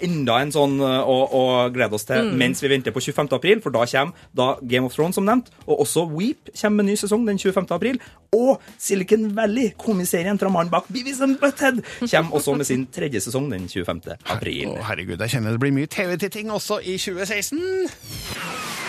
enda 0.05 0.35
en 0.43 0.51
sånn 0.53 0.75
eh, 0.85 1.07
å, 1.09 1.15
å 1.33 1.43
glede 1.73 1.97
oss 1.97 2.05
til 2.05 2.27
Mm. 2.27 2.35
mens 2.37 2.59
vi 2.61 2.69
venter 2.69 2.93
på 2.93 3.01
25. 3.01 3.31
april, 3.33 3.59
for 3.63 3.73
da 3.73 3.81
kommer 3.89 4.13
da 4.37 4.45
Game 4.61 4.85
of 4.85 4.93
Thrones, 4.93 5.17
som 5.17 5.25
nevnt, 5.25 5.49
og 5.65 5.81
også 5.81 6.03
Weep 6.13 6.51
kommer 6.53 6.83
med 6.83 6.91
ny 6.91 6.95
sesong 7.01 7.25
den 7.25 7.39
25. 7.41 7.65
april. 7.73 7.97
Og 8.35 8.61
Silicon 8.77 9.31
Valley, 9.37 9.71
komiserien 9.81 10.37
fra 10.41 10.49
mannen 10.53 10.69
bak 10.73 10.85
Beavis 10.93 11.21
and 11.25 11.39
Butthead, 11.41 11.81
kommer 12.05 12.37
også 12.37 12.53
med 12.59 12.67
sin 12.69 12.85
tredje 12.93 13.21
sesong 13.25 13.49
den 13.49 13.65
25. 13.71 14.03
april. 14.29 14.75
Å, 14.75 14.83
herregud, 14.91 15.17
jeg 15.25 15.33
kjenner 15.37 15.55
det 15.57 15.63
blir 15.65 15.73
mye 15.73 15.89
TV-titting 15.89 16.51
også 16.53 16.77
i 16.85 16.97
2016. 17.01 17.57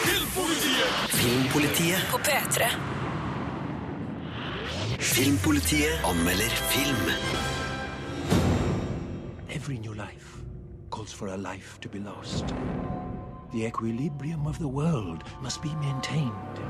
Filmpolitiet. 0.05 1.09
Filmpolitiet 1.17 2.11
På 2.13 2.21
P3. 2.27 2.69
Filmpolitiet 5.01 6.05
anmelder 6.09 6.53
film. 6.73 7.07
Every 9.67 9.81
new 9.81 9.95
life 9.95 10.45
calls 10.91 11.13
for 11.13 11.27
a 11.27 11.37
life 11.37 11.81
to 11.81 11.89
be 11.89 11.99
lost. 11.99 12.55
The 13.53 13.67
equilibrium 13.67 14.47
of 14.47 14.61
the 14.61 14.69
world 14.69 15.25
must 15.43 15.61
be 15.61 15.75
maintained. 15.81 16.61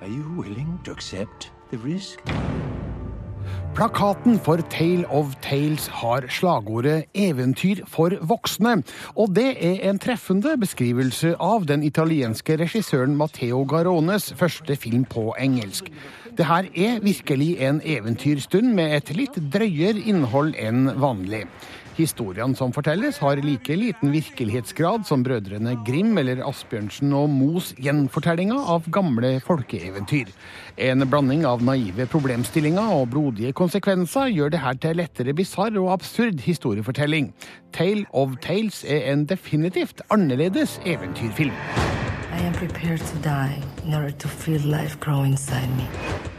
Are 0.00 0.08
you 0.08 0.24
willing 0.36 0.80
to 0.82 0.90
accept 0.90 1.52
the 1.70 1.78
risk? 1.78 2.18
Plakaten 3.74 4.40
for 4.40 4.56
Tale 4.56 5.04
of 5.08 5.36
Tales 5.40 5.86
har 5.86 6.24
slagordet 6.28 7.04
'Eventyr 7.14 7.86
for 7.86 8.10
voksne', 8.20 8.82
og 9.14 9.36
det 9.36 9.64
er 9.66 9.90
en 9.90 9.98
treffende 9.98 10.56
beskrivelse 10.58 11.36
av 11.38 11.66
den 11.66 11.82
italienske 11.82 12.56
regissøren 12.56 13.16
Matteo 13.16 13.64
Garones 13.64 14.32
første 14.34 14.76
film 14.76 15.04
på 15.04 15.34
engelsk. 15.38 15.92
Det 16.36 16.44
her 16.44 16.66
er 16.76 16.98
virkelig 17.00 17.54
en 17.64 17.78
eventyrstund 17.80 18.74
med 18.76 18.92
et 18.92 19.10
litt 19.16 19.38
drøyere 19.54 20.02
innhold 20.04 20.52
enn 20.60 20.90
vanlig. 21.00 21.46
Historiene 21.96 22.52
som 22.58 22.74
fortelles, 22.76 23.16
har 23.24 23.40
like 23.40 23.72
liten 23.72 24.12
virkelighetsgrad 24.12 25.06
som 25.08 25.22
brødrene 25.24 25.78
Grim 25.86 26.12
eller 26.20 26.42
Asbjørnsen 26.44 27.14
og 27.16 27.30
Moes 27.32 27.70
gjenfortellinger 27.80 28.68
av 28.74 28.84
gamle 28.92 29.38
folkeeventyr. 29.46 30.28
En 30.76 31.06
blanding 31.08 31.46
av 31.48 31.64
naive 31.64 32.04
problemstillinger 32.12 32.92
og 32.98 33.14
blodige 33.14 33.56
konsekvenser 33.56 34.28
gjør 34.34 34.52
det 34.52 34.60
her 34.60 34.76
til 34.82 35.00
lettere 35.00 35.32
bisarr 35.38 35.80
og 35.80 35.94
absurd 35.94 36.44
historiefortelling. 36.44 37.32
Tale 37.72 38.04
of 38.12 38.36
Tales 38.44 38.84
er 38.84 39.08
en 39.14 39.24
definitivt 39.24 40.04
annerledes 40.12 40.76
eventyrfilm. 40.84 42.05
I 42.36 42.40
am 42.40 42.52
prepared 42.52 43.00
to 43.00 43.16
die 43.24 43.62
in 43.86 43.94
order 43.94 44.10
to 44.10 44.28
feel 44.28 44.60
life 44.60 45.00
grow 45.00 45.22
inside 45.24 45.70
me. 45.76 45.86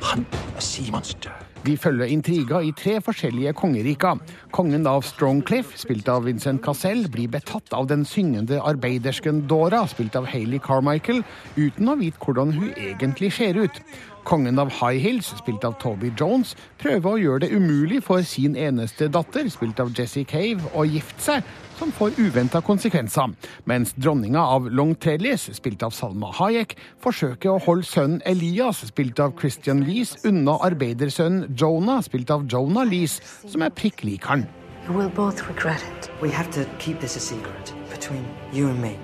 Han 0.01 0.25
er 0.55 0.61
sea 0.61 0.91
monster. 0.91 1.31
Vi 1.65 1.73
følger 1.75 2.05
intriger 2.05 2.61
i 2.61 2.69
tre 2.77 2.99
forskjellige 3.01 3.55
kongeriker. 3.57 4.19
Kongen 4.53 4.85
av 4.87 5.01
Strongcliff, 5.07 5.73
spilt 5.81 6.07
av 6.07 6.27
Vincent 6.29 6.61
Cassell, 6.63 7.07
blir 7.09 7.31
betatt 7.33 7.73
av 7.73 7.89
den 7.89 8.05
syngende 8.05 8.61
arbeidersken 8.61 9.41
Dora, 9.49 9.81
spilt 9.89 10.15
av 10.15 10.29
Hayley 10.29 10.61
Carmichael, 10.63 11.23
uten 11.57 11.89
å 11.89 11.97
vite 11.97 12.21
hvordan 12.21 12.53
hun 12.59 12.69
egentlig 12.77 13.33
ser 13.39 13.57
ut. 13.57 13.81
Kongen 14.27 14.59
av 14.59 14.67
High 14.67 14.99
Hills, 14.99 15.29
spilt 15.39 15.63
av 15.63 15.77
Toby 15.79 16.09
Jones, 16.19 16.49
prøver 16.81 17.13
å 17.13 17.19
gjøre 17.21 17.45
det 17.45 17.55
umulig 17.55 18.01
for 18.03 18.25
sin 18.27 18.57
eneste 18.59 19.07
datter, 19.07 19.47
spilt 19.47 19.79
av 19.79 19.93
Jesse 19.95 20.25
Cave, 20.27 20.67
å 20.75 20.83
gifte 20.83 21.23
seg, 21.23 21.47
som 21.77 21.93
får 21.95 22.19
uventa 22.19 22.59
konsekvenser. 22.59 23.31
Mens 23.71 23.95
dronninga 23.95 24.43
av 24.43 24.67
Long 24.67 24.97
Trellis, 24.99 25.47
spilt 25.55 25.85
av 25.87 25.95
Salma 25.95 26.33
Hayek, 26.41 26.75
forsøker 26.99 27.53
å 27.53 27.63
holde 27.69 27.87
sønnen 27.87 28.19
Elias, 28.27 28.83
spilt 28.91 29.23
av 29.23 29.31
Christian 29.39 29.85
Lees, 29.87 30.17
unna 30.27 30.59
arbeidersønnen 30.67 31.55
Jonah, 31.55 32.03
spilt 32.03 32.33
av 32.35 32.43
Jonah 32.51 32.83
Lees, 32.83 33.21
som 33.47 33.63
er 33.63 33.71
prikk 33.71 34.03
lik 34.03 34.27
han. 34.27 34.43
You 34.89 34.95
will 34.95 35.09
both 35.09 35.47
regret 35.47 35.83
it. 35.83 36.11
We 36.21 36.31
have 36.31 36.51
to 36.51 36.67
keep 36.79 36.99
this 36.99 37.15
a 37.15 37.23
secret 37.23 37.73
between 37.91 38.25
you 38.51 38.67
and 38.67 38.81
me. 38.81 38.97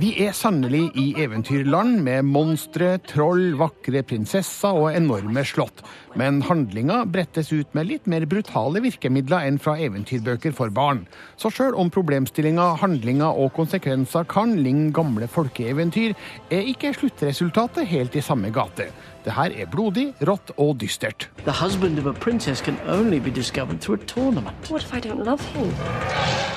Vi 0.00 0.08
er 0.24 0.32
sannelig 0.32 0.86
i 0.96 1.10
eventyrland 1.20 1.98
med 2.00 2.24
monstre, 2.24 2.94
troll, 3.04 3.50
vakre 3.60 4.00
prinsesser 4.08 4.72
og 4.72 4.94
enorme 4.96 5.42
slott. 5.44 5.82
Men 6.16 6.38
handlinga 6.48 7.02
brettes 7.12 7.50
ut 7.52 7.68
med 7.76 7.90
litt 7.90 8.08
mer 8.08 8.24
brutale 8.28 8.80
virkemidler 8.80 9.44
enn 9.50 9.58
fra 9.60 9.74
eventyrbøker 9.76 10.56
for 10.56 10.72
barn. 10.72 11.02
Så 11.36 11.52
sjøl 11.52 11.76
om 11.76 11.92
problemstillinga, 11.92 12.70
handlinga 12.80 13.28
og 13.36 13.52
konsekvenser 13.58 14.24
kan 14.32 14.56
ligne 14.64 14.94
gamle 14.96 15.28
folkeeventyr, 15.28 16.16
er 16.48 16.72
ikke 16.72 16.94
sluttresultatet 16.96 17.84
helt 17.92 18.16
i 18.16 18.24
samme 18.24 18.48
gate. 18.48 18.88
Det 19.26 19.36
her 19.36 19.52
er 19.52 19.68
blodig, 19.68 20.08
rått 20.24 20.54
og 20.56 20.78
dystert. 20.80 21.28
The 21.44 21.52
husband 21.60 22.00
of 22.00 22.08
a 22.08 22.16
princess 22.16 22.64
can 22.64 22.80
only 22.88 23.20
be 23.20 23.30
discovered 23.30 23.84
through 23.84 24.00
a 24.00 24.06
tournament. 24.06 24.72
What 24.72 24.82
if 24.82 24.94
I 24.94 25.00
don't 25.00 25.22
love 25.22 25.44
him? 25.52 25.68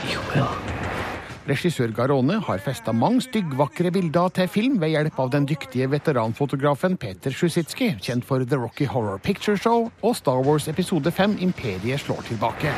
You 0.08 0.24
will. 0.32 0.85
Regissør 1.46 1.92
Garone 1.94 2.40
har 2.42 2.62
festa 2.66 2.90
mange 2.90 3.22
styggvakre 3.22 3.92
bilder 3.94 4.32
til 4.34 4.48
film 4.50 4.80
ved 4.82 4.96
hjelp 4.96 5.20
av 5.22 5.30
den 5.36 5.46
dyktige 5.46 5.86
veteranfotografen 5.92 6.98
Peter 6.98 7.30
Sjusitski, 7.30 7.92
kjent 8.02 8.26
for 8.26 8.42
The 8.42 8.58
Rocky 8.58 8.88
Horror 8.90 9.22
Picture 9.22 9.58
Show 9.58 9.92
og 10.02 10.16
Star 10.18 10.42
Wars 10.42 10.66
episode 10.72 11.12
5 11.14 11.38
Imperiet 11.46 12.02
slår 12.02 12.26
tilbake. 12.32 12.74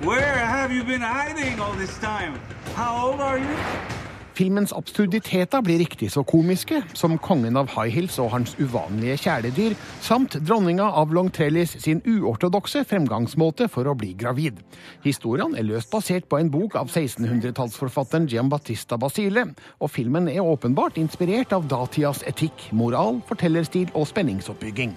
Where 0.00 0.40
have 0.40 0.72
you 0.72 0.84
been 0.84 1.04
hiding 1.04 1.60
all 1.60 1.76
this 1.76 1.98
time? 2.00 2.40
How 2.76 3.08
old 3.08 3.20
are 3.20 3.38
you? 3.38 4.03
Filmens 4.34 4.72
absurditeter 4.74 5.62
blir 5.62 5.78
riktig 5.78 6.08
så 6.10 6.24
komiske 6.26 6.80
som 6.98 7.12
kongen 7.22 7.54
av 7.54 7.68
High 7.70 7.94
Hills 7.94 8.16
og 8.18 8.32
hans 8.32 8.56
uvanlige 8.58 9.14
kjæledyr, 9.22 9.76
samt 10.02 10.34
dronninga 10.42 10.88
av 10.90 11.12
Long 11.14 11.28
Trellis 11.30 11.76
sin 11.84 12.00
uortodokse 12.02 12.82
fremgangsmåte 12.90 13.68
for 13.70 13.86
å 13.86 13.94
bli 13.94 14.10
gravid. 14.18 14.58
Historiene 15.04 15.60
er 15.60 15.68
løst 15.68 15.92
basert 15.92 16.26
på 16.26 16.40
en 16.42 16.50
bok 16.50 16.74
av 16.80 16.90
1600-tallsforfatteren 16.90 18.26
Giambattista 18.32 18.98
Basile, 18.98 19.44
og 19.78 19.92
filmen 19.94 20.26
er 20.32 20.42
åpenbart 20.42 20.98
inspirert 20.98 21.54
av 21.54 21.68
datidas 21.70 22.24
etikk, 22.26 22.66
moral, 22.74 23.22
fortellerstil 23.30 23.94
og 23.94 24.08
spenningsoppbygging. 24.10 24.96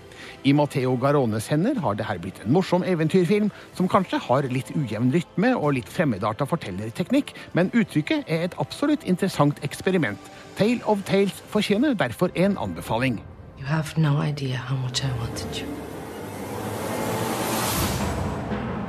I 0.50 0.56
Matteo 0.58 0.96
Garones 0.98 1.52
hender 1.54 1.78
har 1.84 1.94
det 1.94 2.10
her 2.10 2.18
blitt 2.24 2.42
en 2.42 2.56
morsom 2.58 2.82
eventyrfilm 2.82 3.54
som 3.78 3.86
kanskje 3.92 4.18
har 4.26 4.50
litt 4.50 4.74
ujevn 4.74 5.14
rytme 5.14 5.54
og 5.54 5.78
litt 5.78 5.94
fremmedarta 5.94 6.50
fortellerteknikk, 6.50 7.36
men 7.54 7.70
uttrykket 7.78 8.26
er 8.26 8.48
et 8.48 8.58
absolutt 8.58 9.06
interessant 9.06 9.27
eksperiment. 9.62 10.20
Tale 10.58 10.80
of 10.86 11.00
Tales 11.06 11.44
fortjener 11.50 11.94
derfor 11.96 12.30
en 12.34 12.58
anbefaling. 12.58 13.22
You 13.60 13.68
have 13.68 14.02
no 14.02 14.22
idea 14.22 14.58
how 14.58 14.78
much 14.78 15.04
I 15.04 15.10
wanted 15.20 15.62
you. 15.62 15.68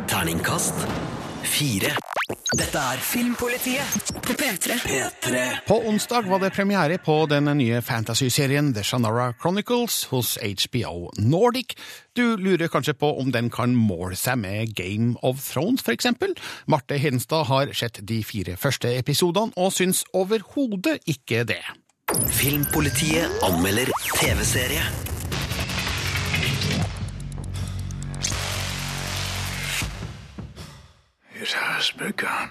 Terningkast 0.07 1.08
fire. 1.49 1.97
Dette 2.57 2.81
er 2.81 3.01
Filmpolitiet 3.05 4.11
på 4.25 4.35
P3. 4.37 4.77
P3. 4.85 5.41
På 5.69 5.79
onsdag 5.89 6.29
var 6.29 6.43
det 6.43 6.53
premiere 6.57 6.99
på 7.01 7.17
den 7.31 7.49
nye 7.59 7.81
fantasy-serien 7.85 8.71
The 8.77 8.85
Shannara 8.85 9.33
Chronicles 9.41 10.03
hos 10.13 10.37
HBO 10.37 11.11
Nordic. 11.19 11.75
Du 12.17 12.37
lurer 12.37 12.69
kanskje 12.69 12.97
på 13.01 13.15
om 13.21 13.33
den 13.33 13.51
kan 13.53 13.77
måle 13.77 14.17
seg 14.17 14.41
med 14.45 14.75
Game 14.77 15.17
of 15.23 15.41
Thrones, 15.45 15.85
for 15.85 15.97
eksempel? 15.97 16.37
Marte 16.69 17.01
Hedenstad 17.01 17.49
har 17.49 17.73
sett 17.73 18.01
de 18.05 18.23
fire 18.25 18.57
første 18.61 18.93
episodene 18.99 19.57
og 19.57 19.73
syns 19.77 20.05
overhodet 20.13 20.99
ikke 21.09 21.47
det. 21.49 21.63
Filmpolitiet 22.33 23.45
anmelder 23.45 23.93
TV-serie. 24.17 25.08
Begun. 31.99 32.51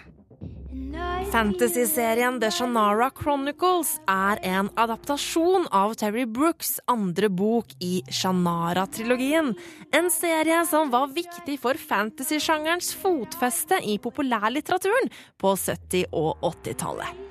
Fantasy-serien 1.32 2.40
The 2.40 2.48
Shannara 2.52 3.10
Chronicles 3.12 3.98
er 4.08 4.40
en 4.48 4.70
adaptasjon 4.80 5.68
av 5.76 5.96
Terry 6.00 6.24
Brooks' 6.24 6.78
andre 6.88 7.28
bok 7.28 7.74
i 7.84 8.00
Shannara-trilogien. 8.08 9.52
En 9.92 10.08
serie 10.14 10.62
som 10.70 10.92
var 10.94 11.12
viktig 11.12 11.58
for 11.60 11.76
fantasy-sjangerens 11.76 12.94
fotfeste 12.96 13.82
i 13.84 13.98
populærlitteraturen 14.00 15.12
på 15.42 15.56
70- 15.60 16.08
og 16.16 16.48
80-tallet. 16.54 17.24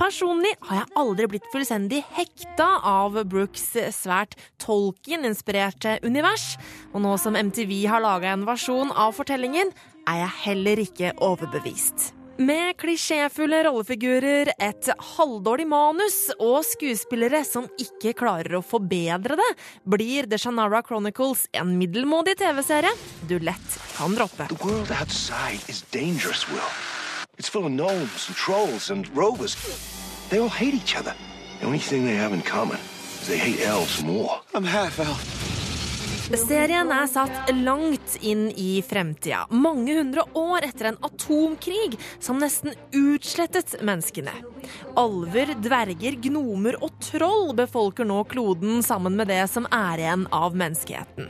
Personlig 0.00 0.50
har 0.68 0.80
jeg 0.82 0.92
aldri 1.00 1.28
blitt 1.34 1.48
fullstendig 1.52 2.02
hekta 2.16 2.66
av 2.88 3.16
Brooks 3.28 3.70
svært 3.96 4.36
Tolkien-inspirerte 4.60 5.98
univers, 6.04 6.54
og 6.92 7.04
nå 7.04 7.14
som 7.20 7.36
MTV 7.36 7.82
har 7.92 8.04
laga 8.04 8.32
en 8.32 8.48
versjon 8.48 8.92
av 8.92 9.14
fortellingen, 9.16 9.72
er 10.08 10.24
jeg 10.24 10.36
heller 10.44 10.84
ikke 10.84 11.14
overbevist. 11.24 12.12
Med 12.34 12.74
klisjéfulle 12.82 13.60
rollefigurer, 13.62 14.48
et 14.58 14.88
halvdårlig 15.14 15.68
manus 15.70 16.16
og 16.42 16.64
skuespillere 16.66 17.44
som 17.46 17.68
ikke 17.78 18.10
klarer 18.18 18.56
å 18.58 18.62
forbedre 18.64 19.36
det, 19.38 19.50
blir 19.86 20.26
The 20.26 20.40
Shannara 20.42 20.82
Chronicles 20.82 21.44
en 21.54 21.76
middelmådig 21.78 22.34
TV-serie 22.42 22.90
du 23.30 23.36
lett 23.38 23.78
kan 23.94 24.18
droppe. 24.18 24.48
The 24.50 24.58
world 24.66 24.90
outside 24.90 25.62
is 25.70 25.84
dangerous, 25.94 26.48
Will. 26.50 26.74
It's 27.38 27.48
full 27.48 27.66
of 27.66 27.72
gnomes 27.72 28.26
and 28.26 28.36
trolls 28.36 28.90
and 28.90 29.06
rovers. 29.14 29.54
They 30.30 30.40
all 30.40 30.50
hate 30.50 30.74
each 30.74 30.96
other. 30.96 31.14
The 31.60 31.66
only 31.66 31.78
thing 31.78 32.04
they 32.04 32.16
have 32.16 32.34
in 32.34 32.42
common 32.42 32.78
is 33.22 33.28
they 33.28 33.38
hate 33.38 33.62
elves 33.64 34.02
more. 34.02 34.40
I'm 34.54 34.64
half 34.64 34.98
elf. 34.98 35.53
Serien 36.32 36.88
er 36.88 37.04
satt 37.10 37.50
langt 37.52 38.14
inn 38.24 38.46
i 38.56 38.78
fremtida, 38.86 39.42
mange 39.52 39.92
hundre 39.98 40.24
år 40.32 40.64
etter 40.64 40.88
en 40.88 40.96
atomkrig 41.04 41.98
som 42.16 42.40
nesten 42.40 42.72
utslettet 42.96 43.76
menneskene. 43.84 44.32
Alver, 44.96 45.52
dverger, 45.60 46.16
gnomer 46.24 46.80
og 46.80 46.96
troll 47.04 47.52
befolker 47.58 48.08
nå 48.08 48.22
kloden 48.32 48.80
sammen 48.86 49.20
med 49.20 49.28
det 49.28 49.42
som 49.52 49.68
er 49.68 50.00
igjen 50.00 50.24
av 50.32 50.56
menneskeheten. 50.56 51.28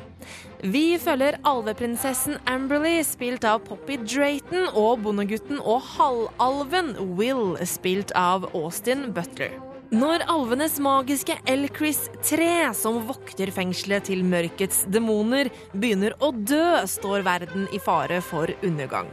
Vi 0.62 0.86
følger 1.02 1.40
alveprinsessen 1.42 2.38
Amberley, 2.48 3.02
spilt 3.04 3.44
av 3.44 3.66
Poppy 3.66 3.98
Drayton, 4.06 4.70
og 4.78 5.02
bondegutten 5.04 5.58
og 5.58 5.82
halvalven 5.98 6.94
Will, 7.18 7.58
spilt 7.68 8.14
av 8.16 8.46
Austin 8.54 9.10
Butler. 9.12 9.73
Når 9.94 10.24
alvenes 10.26 10.80
magiske 10.82 11.36
Elchris 11.46 12.00
3, 12.26 12.72
som 12.74 12.96
vokter 13.06 13.52
fengselet 13.54 14.08
til 14.08 14.24
mørkets 14.26 14.80
demoner, 14.90 15.52
begynner 15.70 16.16
å 16.18 16.32
dø, 16.34 16.80
står 16.90 17.22
verden 17.22 17.68
i 17.70 17.78
fare 17.78 18.18
for 18.24 18.50
undergang. 18.66 19.06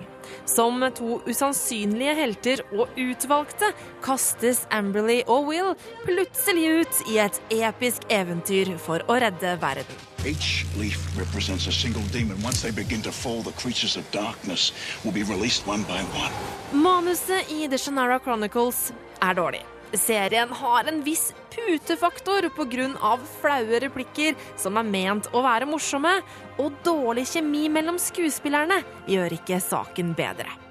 Som 0.49 0.81
to 0.97 1.19
usannsynlige 1.27 2.15
helter 2.17 2.63
og 2.73 2.97
utvalgte 2.97 3.69
kastes 4.01 4.63
Amberley 4.73 5.19
og 5.27 5.51
Will 5.51 5.75
plutselig 6.01 6.63
ut 6.79 7.01
i 7.13 7.19
et 7.27 7.37
episk 7.59 8.07
eventyr 8.09 8.73
for 8.81 9.05
å 9.05 9.19
redde 9.21 9.51
verden. 9.61 9.99
Each 10.25 10.63
leaf 10.79 11.03
represents 11.19 11.67
a 11.67 11.75
single 11.75 12.07
demon. 12.09 12.41
Once 12.41 12.63
they 12.65 12.71
begin 12.71 13.05
to 13.05 13.11
fall, 13.11 13.43
the 13.43 13.53
creatures 13.61 13.97
of 13.97 14.09
darkness 14.09 14.71
will 15.03 15.13
be 15.13 15.21
released 15.29 15.67
one 15.67 15.85
by 15.85 16.01
one. 16.17 16.33
Manuset 16.73 17.53
i 17.53 17.67
The 17.67 17.77
Shannara 17.77 18.17
Chronicles 18.17 18.89
er 19.21 19.37
dårlig. 19.37 19.61
Serien 19.93 20.51
har 20.56 20.88
en 20.88 21.04
viss 21.04 21.34
putefaktor 21.51 22.49
pga. 22.56 23.17
flaue 23.41 23.80
replikker 23.84 24.36
som 24.58 24.77
er 24.77 24.88
ment 24.88 25.27
å 25.34 25.43
være 25.43 25.67
morsomme, 25.67 26.21
og 26.58 26.73
dårlig 26.86 27.27
kjemi 27.34 27.67
mellom 27.69 27.99
skuespillerne 27.99 28.82
gjør 29.08 29.39
ikke 29.41 29.60
saken 29.60 30.13
bedre. 30.15 30.62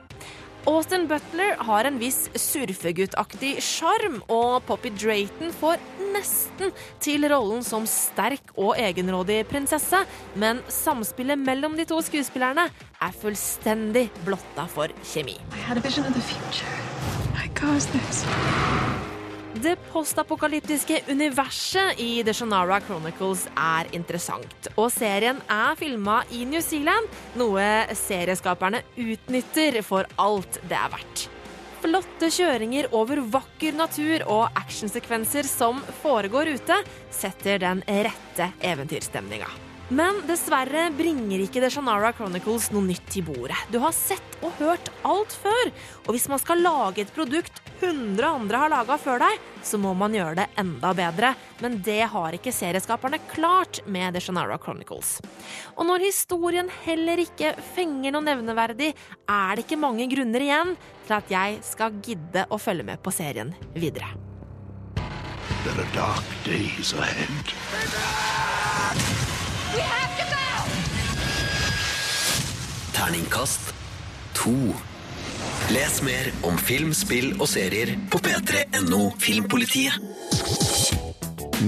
Austin 0.69 1.07
Butler 1.09 1.57
har 1.65 1.87
en 1.89 1.97
viss 1.99 2.27
surfeguttaktig 2.37 3.55
sjarm, 3.65 4.19
og 4.29 4.61
Poppy 4.69 4.93
Drayton 4.93 5.55
får 5.57 5.81
nesten 6.13 6.75
til 7.01 7.25
rollen 7.33 7.65
som 7.65 7.87
sterk 7.89 8.53
og 8.57 8.77
egenrådig 8.77 9.41
prinsesse, 9.49 10.03
men 10.37 10.61
samspillet 10.69 11.41
mellom 11.41 11.79
de 11.81 11.89
to 11.89 12.01
skuespillerne 12.05 12.69
er 13.01 13.21
fullstendig 13.23 14.11
blotta 14.27 14.69
for 14.69 14.93
kjemi. 15.15 15.39
Det 19.59 19.75
postapokalyptiske 19.91 21.01
universet 21.09 21.99
i 21.99 22.23
The 22.23 22.33
Shannara 22.35 22.77
Chronicles 22.87 23.49
er 23.59 23.89
interessant, 23.97 24.69
og 24.79 24.93
serien 24.95 25.41
er 25.51 25.75
filma 25.79 26.21
i 26.31 26.45
New 26.47 26.63
Zealand, 26.63 27.11
noe 27.35 27.65
serieskaperne 27.99 28.85
utnytter 28.95 29.81
for 29.83 30.07
alt 30.23 30.61
det 30.71 30.79
er 30.79 30.93
verdt. 30.95 31.25
Flotte 31.81 32.29
kjøringer 32.31 32.93
over 32.95 33.25
vakker 33.33 33.75
natur 33.75 34.23
og 34.29 34.61
actionsekvenser 34.61 35.49
som 35.51 35.83
foregår 36.05 36.53
ute, 36.55 36.79
setter 37.11 37.59
den 37.65 37.83
rette 37.89 38.53
eventyrstemninga. 38.71 39.70
Men 39.91 40.21
dessverre 40.23 40.85
bringer 40.95 41.41
ikke 41.43 41.59
The 41.65 41.71
Shannara 41.75 42.13
Chronicles 42.15 42.69
noe 42.71 42.87
nytt 42.87 43.09
til 43.11 43.25
bordet. 43.27 43.59
Du 43.75 43.81
har 43.83 43.91
sett 43.97 44.37
og 44.39 44.55
hørt 44.61 44.87
alt 45.03 45.35
før, 45.35 45.73
og 46.05 46.15
hvis 46.15 46.29
man 46.31 46.39
skal 46.39 46.63
lage 46.63 47.03
et 47.03 47.11
produkt 47.15 47.59
100 47.81 48.23
andre 48.29 48.61
har 48.61 48.71
laga 48.71 48.99
før 49.01 49.19
deg, 49.25 49.41
så 49.67 49.81
må 49.83 49.91
man 49.99 50.15
gjøre 50.15 50.37
det 50.39 50.47
enda 50.63 50.93
bedre. 50.95 51.33
Men 51.59 51.81
det 51.83 52.05
har 52.13 52.37
ikke 52.37 52.55
serieskaperne 52.55 53.19
klart 53.33 53.81
med 53.91 54.15
The 54.15 54.23
Shannara 54.23 54.61
Chronicles. 54.63 55.17
Og 55.75 55.89
når 55.89 56.07
historien 56.07 56.71
heller 56.85 57.25
ikke 57.25 57.57
fenger 57.75 58.15
noe 58.15 58.29
nevneverdig, 58.29 58.93
er 59.27 59.57
det 59.57 59.67
ikke 59.67 59.81
mange 59.81 60.07
grunner 60.13 60.47
igjen 60.47 60.77
til 61.09 61.19
at 61.19 61.35
jeg 61.35 61.59
skal 61.67 61.99
gidde 61.99 62.47
å 62.47 62.63
følge 62.63 62.87
med 62.93 63.03
på 63.03 63.11
serien 63.15 63.51
videre. 63.75 64.15
There 65.65 65.83
are 65.83 65.93
dark 65.93 66.25
days 66.47 66.95
ahead. 66.95 67.57
Terningkast 72.95 73.75
to. 74.35 74.55
Les 75.71 76.01
mer 76.03 76.31
om 76.47 76.57
film, 76.59 76.91
spill 76.97 77.37
og 77.39 77.47
serier 77.49 77.95
på 78.11 78.19
p3.no 78.25 79.13
Filmpolitiet. 79.23 79.95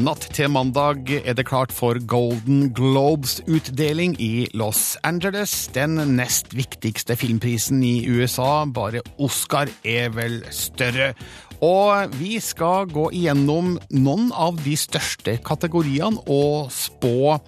Natt 0.03 0.25
til 0.33 0.49
mandag 0.51 1.11
er 1.21 1.37
det 1.37 1.45
klart 1.47 1.73
for 1.75 2.01
Golden 2.09 2.71
Globes-utdeling 2.75 4.17
i 4.19 4.49
Los 4.57 4.97
Angeles. 5.05 5.69
Den 5.75 6.01
nest 6.17 6.57
viktigste 6.57 7.15
filmprisen 7.21 7.85
i 7.85 8.09
USA. 8.09 8.65
Bare 8.65 9.05
Oscar 9.21 9.71
er 9.85 10.09
vel 10.17 10.41
større. 10.51 11.13
Og 11.63 12.17
vi 12.19 12.41
skal 12.43 12.89
gå 12.91 13.07
igjennom 13.15 13.77
noen 13.95 14.33
av 14.35 14.59
de 14.65 14.75
største 14.79 15.37
kategoriene 15.47 16.19
og 16.27 16.73
spå 16.75 17.39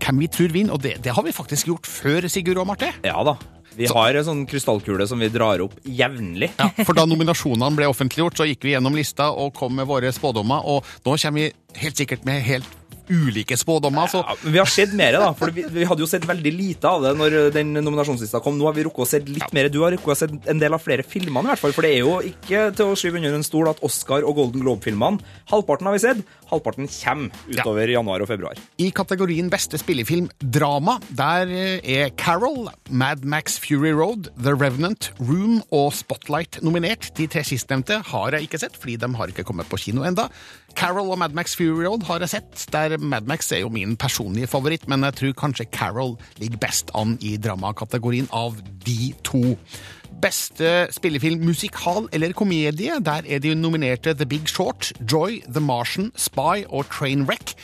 hvem 0.00 0.24
vi 0.24 0.28
tror 0.32 0.50
vinner. 0.54 0.74
Og 0.74 0.82
det, 0.82 0.96
det 1.04 1.14
har 1.14 1.26
vi 1.26 1.34
faktisk 1.34 1.70
gjort 1.70 1.86
før, 1.86 2.26
Sigurd 2.32 2.58
og 2.62 2.70
Marte. 2.72 2.90
Ja 3.06 3.22
da. 3.26 3.36
Vi 3.78 3.86
har 3.86 4.16
en 4.18 4.26
sånn 4.26 4.42
krystallkule 4.50 5.06
som 5.06 5.20
vi 5.22 5.30
drar 5.30 5.62
opp 5.62 5.76
jevnlig. 5.86 6.50
Ja, 6.58 6.66
for 6.82 6.96
da 6.98 7.06
nominasjonene 7.06 7.78
ble 7.78 7.86
offentliggjort, 7.88 8.40
så 8.40 8.48
gikk 8.48 8.66
vi 8.66 8.74
gjennom 8.74 8.98
lista 8.98 9.30
og 9.30 9.54
kom 9.56 9.78
med 9.78 9.86
våre 9.88 10.10
spådommer, 10.12 10.66
og 10.66 10.82
nå 11.06 11.14
kommer 11.14 11.38
vi 11.38 11.80
helt 11.80 12.02
sikkert 12.02 12.26
med 12.26 12.42
helt 12.48 12.79
ulike 13.10 13.58
spådommer. 13.58 14.10
Så. 14.10 14.22
Ja, 14.24 14.36
men 14.44 14.54
vi 14.56 14.62
har 14.62 14.70
sett 14.70 14.94
mer, 14.96 15.18
da. 15.18 15.30
For 15.36 15.52
vi, 15.54 15.66
vi, 15.70 15.86
hadde 15.88 16.04
jo 16.04 16.08
sett 16.10 16.26
veldig 16.28 16.54
lite 16.54 16.90
av 16.90 17.04
det 17.04 17.14
når 17.18 17.38
den 17.54 17.74
nominasjonslista 17.80 18.42
kom. 18.44 18.58
Nå 18.58 18.68
har 18.70 18.76
vi 18.76 18.86
rukket 18.86 19.06
å 19.06 19.10
se 19.12 19.22
litt 19.26 19.44
ja. 19.44 19.52
mer. 19.56 19.70
Du 19.72 19.80
har 19.84 19.94
rukket 19.94 20.14
å 20.14 20.18
se 20.22 20.30
en 20.30 20.62
del 20.62 20.76
av 20.76 20.82
flere 20.84 21.06
filmene, 21.06 21.48
i 21.48 21.52
hvert 21.54 21.64
fall. 21.64 21.76
For 21.76 21.86
det 21.86 21.94
er 21.96 22.04
jo 22.04 22.18
ikke 22.32 22.68
til 22.78 22.92
å 22.92 22.98
skyve 22.98 23.20
under 23.20 23.38
en 23.38 23.46
stol 23.46 23.70
at 23.70 23.82
Oscar 23.86 24.26
og 24.26 24.38
Golden 24.38 24.64
Globe-filmene 24.64 25.20
Halvparten 25.50 25.88
har 25.88 25.96
vi 25.96 26.02
sett. 26.02 26.20
Halvparten 26.50 26.88
kommer 26.90 27.30
utover 27.50 27.88
ja. 27.88 27.98
januar 27.98 28.24
og 28.24 28.30
februar. 28.30 28.58
I 28.82 28.90
kategorien 28.94 29.50
beste 29.50 29.78
spillefilm 29.80 30.28
drama, 30.40 30.98
der 31.16 31.50
er 31.50 32.10
Carol, 32.18 32.70
Mad 32.90 33.24
Max 33.24 33.58
Fury 33.62 33.92
Road, 33.94 34.30
The 34.38 34.54
Revenant, 34.54 35.10
Room 35.18 35.60
og 35.74 35.92
Spotlight 35.96 36.60
nominert. 36.66 37.10
De 37.18 37.28
tre 37.30 37.44
sistnevnte 37.46 38.00
har 38.12 38.36
jeg 38.36 38.48
ikke 38.48 38.62
sett, 38.62 38.78
fordi 38.78 38.98
de 39.00 39.10
har 39.18 39.32
ikke 39.32 39.46
kommet 39.46 39.70
på 39.70 39.78
kino 39.80 40.06
enda. 40.06 40.28
Carol 40.78 41.10
og 41.10 41.18
Mad 41.18 41.34
Max 41.34 41.56
Fury 41.58 41.84
Road 41.84 42.06
har 42.06 42.22
jeg 42.24 42.34
sett, 42.36 42.66
der 42.72 42.96
Mad 43.00 43.26
Max 43.30 43.50
er 43.52 43.64
jo 43.64 43.70
min 43.72 43.96
personlige 43.96 44.50
favoritt, 44.50 44.86
men 44.88 45.04
jeg 45.08 45.16
tror 45.18 45.38
kanskje 45.44 45.68
Carol 45.72 46.16
ligger 46.40 46.60
best 46.62 46.92
an 46.94 47.16
i 47.24 47.36
dramakategorien 47.40 48.28
av 48.32 48.58
de 48.86 49.12
to. 49.26 49.56
Beste 50.20 50.88
spillefilm 50.92 51.44
musikal 51.46 52.08
eller 52.12 52.34
komedie, 52.36 52.98
der 53.00 53.26
er 53.26 53.40
de 53.40 53.54
nominerte 53.56 54.14
The 54.14 54.26
Big 54.28 54.48
Short, 54.48 54.92
Joy, 55.00 55.40
The 55.48 55.62
Martian, 55.64 56.12
Spy 56.16 56.66
og 56.68 56.90
Trainwreck. 56.92 57.54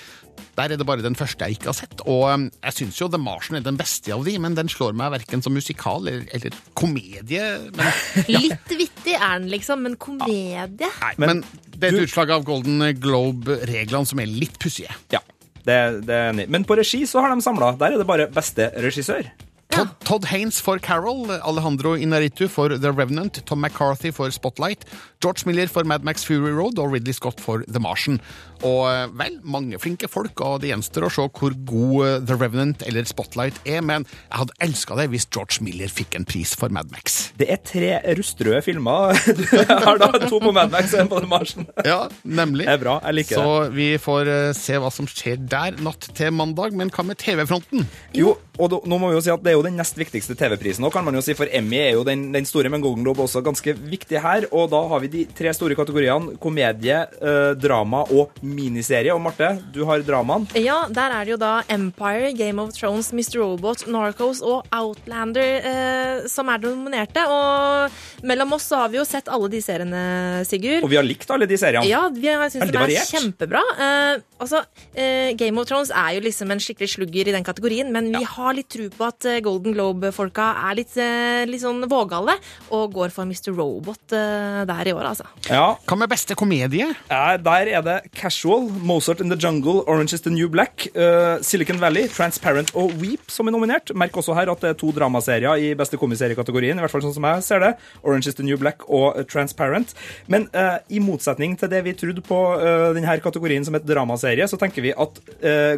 Der 0.57 0.73
er 0.73 0.81
det 0.81 0.87
bare 0.89 1.05
den 1.05 1.17
første 1.19 1.45
jeg 1.45 1.59
ikke 1.59 1.69
har 1.69 1.77
sett, 1.77 2.01
og 2.09 2.23
um, 2.33 2.47
jeg 2.65 2.77
syns 2.79 3.01
jo 3.03 3.11
The 3.13 3.21
Martian 3.21 3.59
er 3.59 3.65
den 3.67 3.77
beste 3.77 4.15
av 4.15 4.25
de, 4.25 4.39
men 4.41 4.57
den 4.57 4.71
slår 4.73 4.97
meg 4.97 5.13
verken 5.13 5.45
som 5.45 5.53
musikal 5.53 6.09
eller, 6.09 6.25
eller 6.37 6.57
komedie. 6.79 7.45
Men, 7.77 7.91
ja. 8.25 8.41
Litt 8.47 8.73
vittig 8.73 9.19
er 9.19 9.37
den, 9.37 9.51
liksom, 9.53 9.85
men 9.85 9.99
komedie? 10.01 10.65
Nei, 11.03 11.15
men, 11.21 11.45
det 11.77 11.91
er 11.91 11.99
et 11.99 12.09
utslag 12.09 12.33
av 12.33 12.47
Golden 12.49 12.81
Globe-reglene 13.03 14.09
som 14.09 14.23
er 14.23 14.33
litt 14.33 14.57
pussige. 14.63 14.97
Ja, 15.13 15.21
det, 15.67 15.77
det 16.09 16.17
er 16.17 16.31
enig. 16.31 16.49
Men 16.53 16.65
på 16.65 16.79
regi 16.79 17.03
så 17.11 17.21
har 17.21 17.35
de 17.35 17.45
samla. 17.45 17.75
Der 17.77 17.93
er 17.93 18.01
det 18.01 18.09
bare 18.09 18.31
beste 18.33 18.71
regissør. 18.81 19.29
Todd, 19.77 19.89
Todd 20.01 20.25
Haynes 20.31 20.59
for 20.61 20.79
Carol, 20.79 21.27
Alejandro 21.45 21.93
Inaritu 21.97 22.49
for 22.49 22.69
The 22.79 22.93
Revenant, 22.93 23.43
Tom 23.45 23.61
McCarthy 23.61 24.11
for 24.11 24.31
Spotlight, 24.31 24.87
George 25.21 25.45
Miller 25.45 25.67
for 25.69 25.85
Mad 25.85 26.03
Max 26.05 26.25
Fury 26.25 26.53
Road 26.53 26.79
og 26.79 26.93
Ridley 26.95 27.13
Scott 27.13 27.41
for 27.41 27.63
The 27.69 27.81
Martian. 27.81 28.17
Og 28.65 28.87
eh, 28.89 29.03
vel, 29.21 29.35
mange 29.45 29.77
flinke 29.81 30.09
folk, 30.09 30.41
og 30.41 30.63
det 30.63 30.71
gjenstår 30.71 31.05
å 31.05 31.11
se 31.13 31.27
hvor 31.29 31.53
god 31.69 31.97
eh, 32.07 32.15
The 32.29 32.39
Revenant 32.41 32.85
eller 32.89 33.05
Spotlight 33.09 33.59
er, 33.69 33.83
men 33.85 34.07
jeg 34.09 34.39
hadde 34.41 34.57
elska 34.65 34.97
det 34.97 35.09
hvis 35.13 35.29
George 35.29 35.61
Miller 35.67 35.93
fikk 35.93 36.17
en 36.17 36.25
pris 36.29 36.55
for 36.57 36.73
Mad 36.73 36.89
Max. 36.95 37.19
Det 37.37 37.51
er 37.53 37.61
tre 37.69 37.93
rustrøde 38.17 38.63
filmer. 38.65 39.13
Du 39.37 39.45
har 39.69 40.01
da 40.01 40.09
to 40.25 40.39
på 40.41 40.53
Mad 40.57 40.73
Max 40.73 40.95
og 40.97 41.03
en 41.05 41.11
på 41.13 41.21
The 41.21 41.29
Martian. 41.29 41.69
Ja, 41.85 41.99
nemlig. 42.25 42.65
Det 42.65 42.79
er 42.79 42.83
bra, 42.87 42.97
jeg 43.05 43.19
liker 43.21 43.43
Så 43.43 43.53
det. 43.67 43.75
vi 43.77 43.91
får 44.01 44.33
eh, 44.33 44.51
se 44.57 44.81
hva 44.81 44.93
som 44.95 45.09
skjer 45.11 45.45
der 45.53 45.77
natt 45.85 46.09
til 46.17 46.33
mandag, 46.33 46.73
men 46.77 46.93
hva 46.95 47.05
med 47.11 47.21
TV-fronten? 47.21 47.85
Jo, 48.17 48.39
og 48.57 48.73
da, 48.73 48.81
nå 48.89 49.01
må 49.03 49.13
vi 49.13 49.19
jo 49.19 49.25
si 49.27 49.33
at 49.35 49.45
det 49.45 49.53
er 49.53 49.59
jo 49.59 49.66
den 49.67 49.79
nest 49.81 49.99
viktigste 49.99 50.37
TV-prisen 50.39 50.85
nå, 50.85 50.91
kan 50.95 51.05
man 51.07 51.17
jo 51.19 51.23
si, 51.25 51.35
for 51.37 51.51
Emmy 51.53 51.79
er 51.83 51.97
jo 51.97 52.05
den, 52.07 52.29
den 52.35 52.47
store, 52.49 52.71
men 52.73 52.85
Golden 52.85 53.05
Globe 53.07 53.25
også 53.25 53.43
ganske 53.45 53.75
viktig 53.77 54.21
her. 54.23 54.47
Og 54.53 54.71
da 54.73 54.83
har 54.91 55.03
vi 55.05 55.13
de 55.13 55.25
tre 55.37 55.53
store 55.57 55.77
kategoriene 55.79 56.37
komedie, 56.43 57.03
eh, 57.21 57.53
drama 57.59 58.05
og 58.15 58.37
miniserie. 58.43 59.15
Og 59.15 59.23
Marte, 59.23 59.55
du 59.75 59.83
har 59.89 60.05
dramaen. 60.07 60.47
Ja, 60.59 60.85
der 60.89 61.15
er 61.17 61.27
det 61.27 61.35
jo 61.35 61.41
da 61.41 61.53
Empire, 61.73 62.33
Game 62.37 62.63
of 62.63 62.75
Thrones, 62.77 63.13
Mr. 63.17 63.41
Robot, 63.43 63.87
Narcos 63.91 64.43
og 64.45 64.67
Outlander 64.75 65.61
eh, 65.61 66.27
som 66.31 66.51
er 66.53 66.63
nominerte. 66.63 67.25
Og 67.31 68.27
mellom 68.27 68.57
oss 68.57 68.69
så 68.71 68.85
har 68.85 68.93
vi 68.93 69.01
jo 69.01 69.07
sett 69.09 69.31
alle 69.33 69.51
de 69.53 69.63
seriene, 69.65 70.05
Sigurd. 70.47 70.85
Og 70.87 70.93
vi 70.93 70.99
har 70.99 71.07
likt 71.07 71.31
alle 71.33 71.49
de 71.49 71.59
seriene. 71.61 71.87
Ja, 71.89 72.07
vi 72.13 72.31
har 72.31 72.45
Veldig 72.47 72.87
de 72.93 72.99
er 73.01 73.09
kjempebra. 73.09 73.63
Eh, 73.83 74.23
altså, 74.43 74.63
eh, 74.95 75.33
Game 75.39 75.61
of 75.61 75.69
Thrones 75.69 75.91
er 75.91 76.17
jo 76.17 76.25
liksom 76.27 76.53
en 76.53 76.63
skikkelig 76.63 76.93
slugger 76.95 77.31
i 77.31 77.35
den 77.37 77.47
kategorien, 77.47 77.91
men 77.93 78.11
vi 78.15 78.25
har 78.25 78.57
litt 78.57 78.71
tro 78.73 78.89
på 78.93 79.07
at 79.09 79.29
eh, 79.29 79.41
Golden 79.57 79.73
Globe-folka 79.73 80.51
er 80.69 80.77
litt, 80.77 80.93
eh, 81.01 81.47
litt 81.49 81.63
sånn 81.63 81.81
vågale 81.89 82.35
og 82.77 82.93
går 82.93 83.13
for 83.15 83.25
Mr. 83.25 83.55
Robot 83.57 84.13
eh, 84.13 84.65
der 84.69 84.91
i 84.91 84.93
år, 84.93 85.07
altså. 85.13 85.25
Ja. 85.49 85.79
Hva 85.89 85.97
med 85.97 86.11
beste 86.13 86.37
komedie? 86.37 86.91
Ja, 87.09 87.39
der 87.41 87.71
er 87.73 87.85
det 87.87 87.97
Casual, 88.13 88.69
Mozart 88.85 89.23
in 89.25 89.33
the 89.33 89.39
Jungle, 89.39 89.81
Orange 89.87 90.13
is 90.13 90.21
the 90.21 90.31
New 90.31 90.51
Black, 90.53 90.89
uh, 90.95 91.41
Silicon 91.41 91.81
Valley, 91.81 92.07
Transparent 92.13 92.75
og 92.77 92.93
Weep 93.01 93.31
som 93.33 93.49
er 93.49 93.57
nominert. 93.57 93.95
Merk 93.97 94.19
også 94.21 94.37
her 94.37 94.53
at 94.53 94.61
det 94.61 94.75
er 94.75 94.79
to 94.79 94.93
dramaserier 94.93 95.57
i 95.57 95.73
beste 95.79 95.97
komiseriekategorien, 96.01 96.77
i 96.77 96.85
hvert 96.85 96.93
fall 96.93 97.05
sånn 97.07 97.17
som 97.17 97.29
jeg 97.31 97.47
ser 97.47 97.65
det. 97.65 97.73
Orange 98.03 98.29
is 98.29 98.37
the 98.37 98.45
New 98.45 98.61
Black 98.61 98.85
og 98.93 99.23
Transparent. 99.33 99.97
Men 100.29 100.51
uh, 100.53 100.79
i 100.93 101.01
motsetning 101.01 101.57
til 101.57 101.73
det 101.73 101.85
vi 101.87 101.97
trodde 101.97 102.25
på 102.27 102.43
uh, 102.61 102.93
denne 102.97 103.17
kategorien 103.25 103.65
som 103.65 103.79
et 103.79 103.89
dramaserie, 103.89 104.45
så 104.51 104.61
tenker 104.61 104.85
vi 104.85 104.93
at 104.93 105.23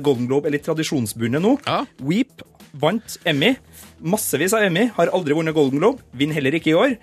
Golden 0.02 0.26
Globe 0.26 0.48
er 0.48 0.54
litt 0.54 0.64
tradisjonsbundet 0.66 1.42
nå. 1.42 1.58
Ja. 1.66 1.82
Weep 2.02 2.42
vant 2.80 3.18
Emmy. 3.28 3.54
Massevis 4.00 4.54
av 4.56 4.64
Emmy. 4.66 4.88
Har 4.96 5.12
aldri 5.14 5.36
vunnet 5.36 5.56
Golden 5.56 5.80
Globe. 5.82 6.04
Vinner 6.16 6.38
heller 6.38 6.56
ikke 6.58 6.72
i 6.72 6.78
år. 6.78 6.96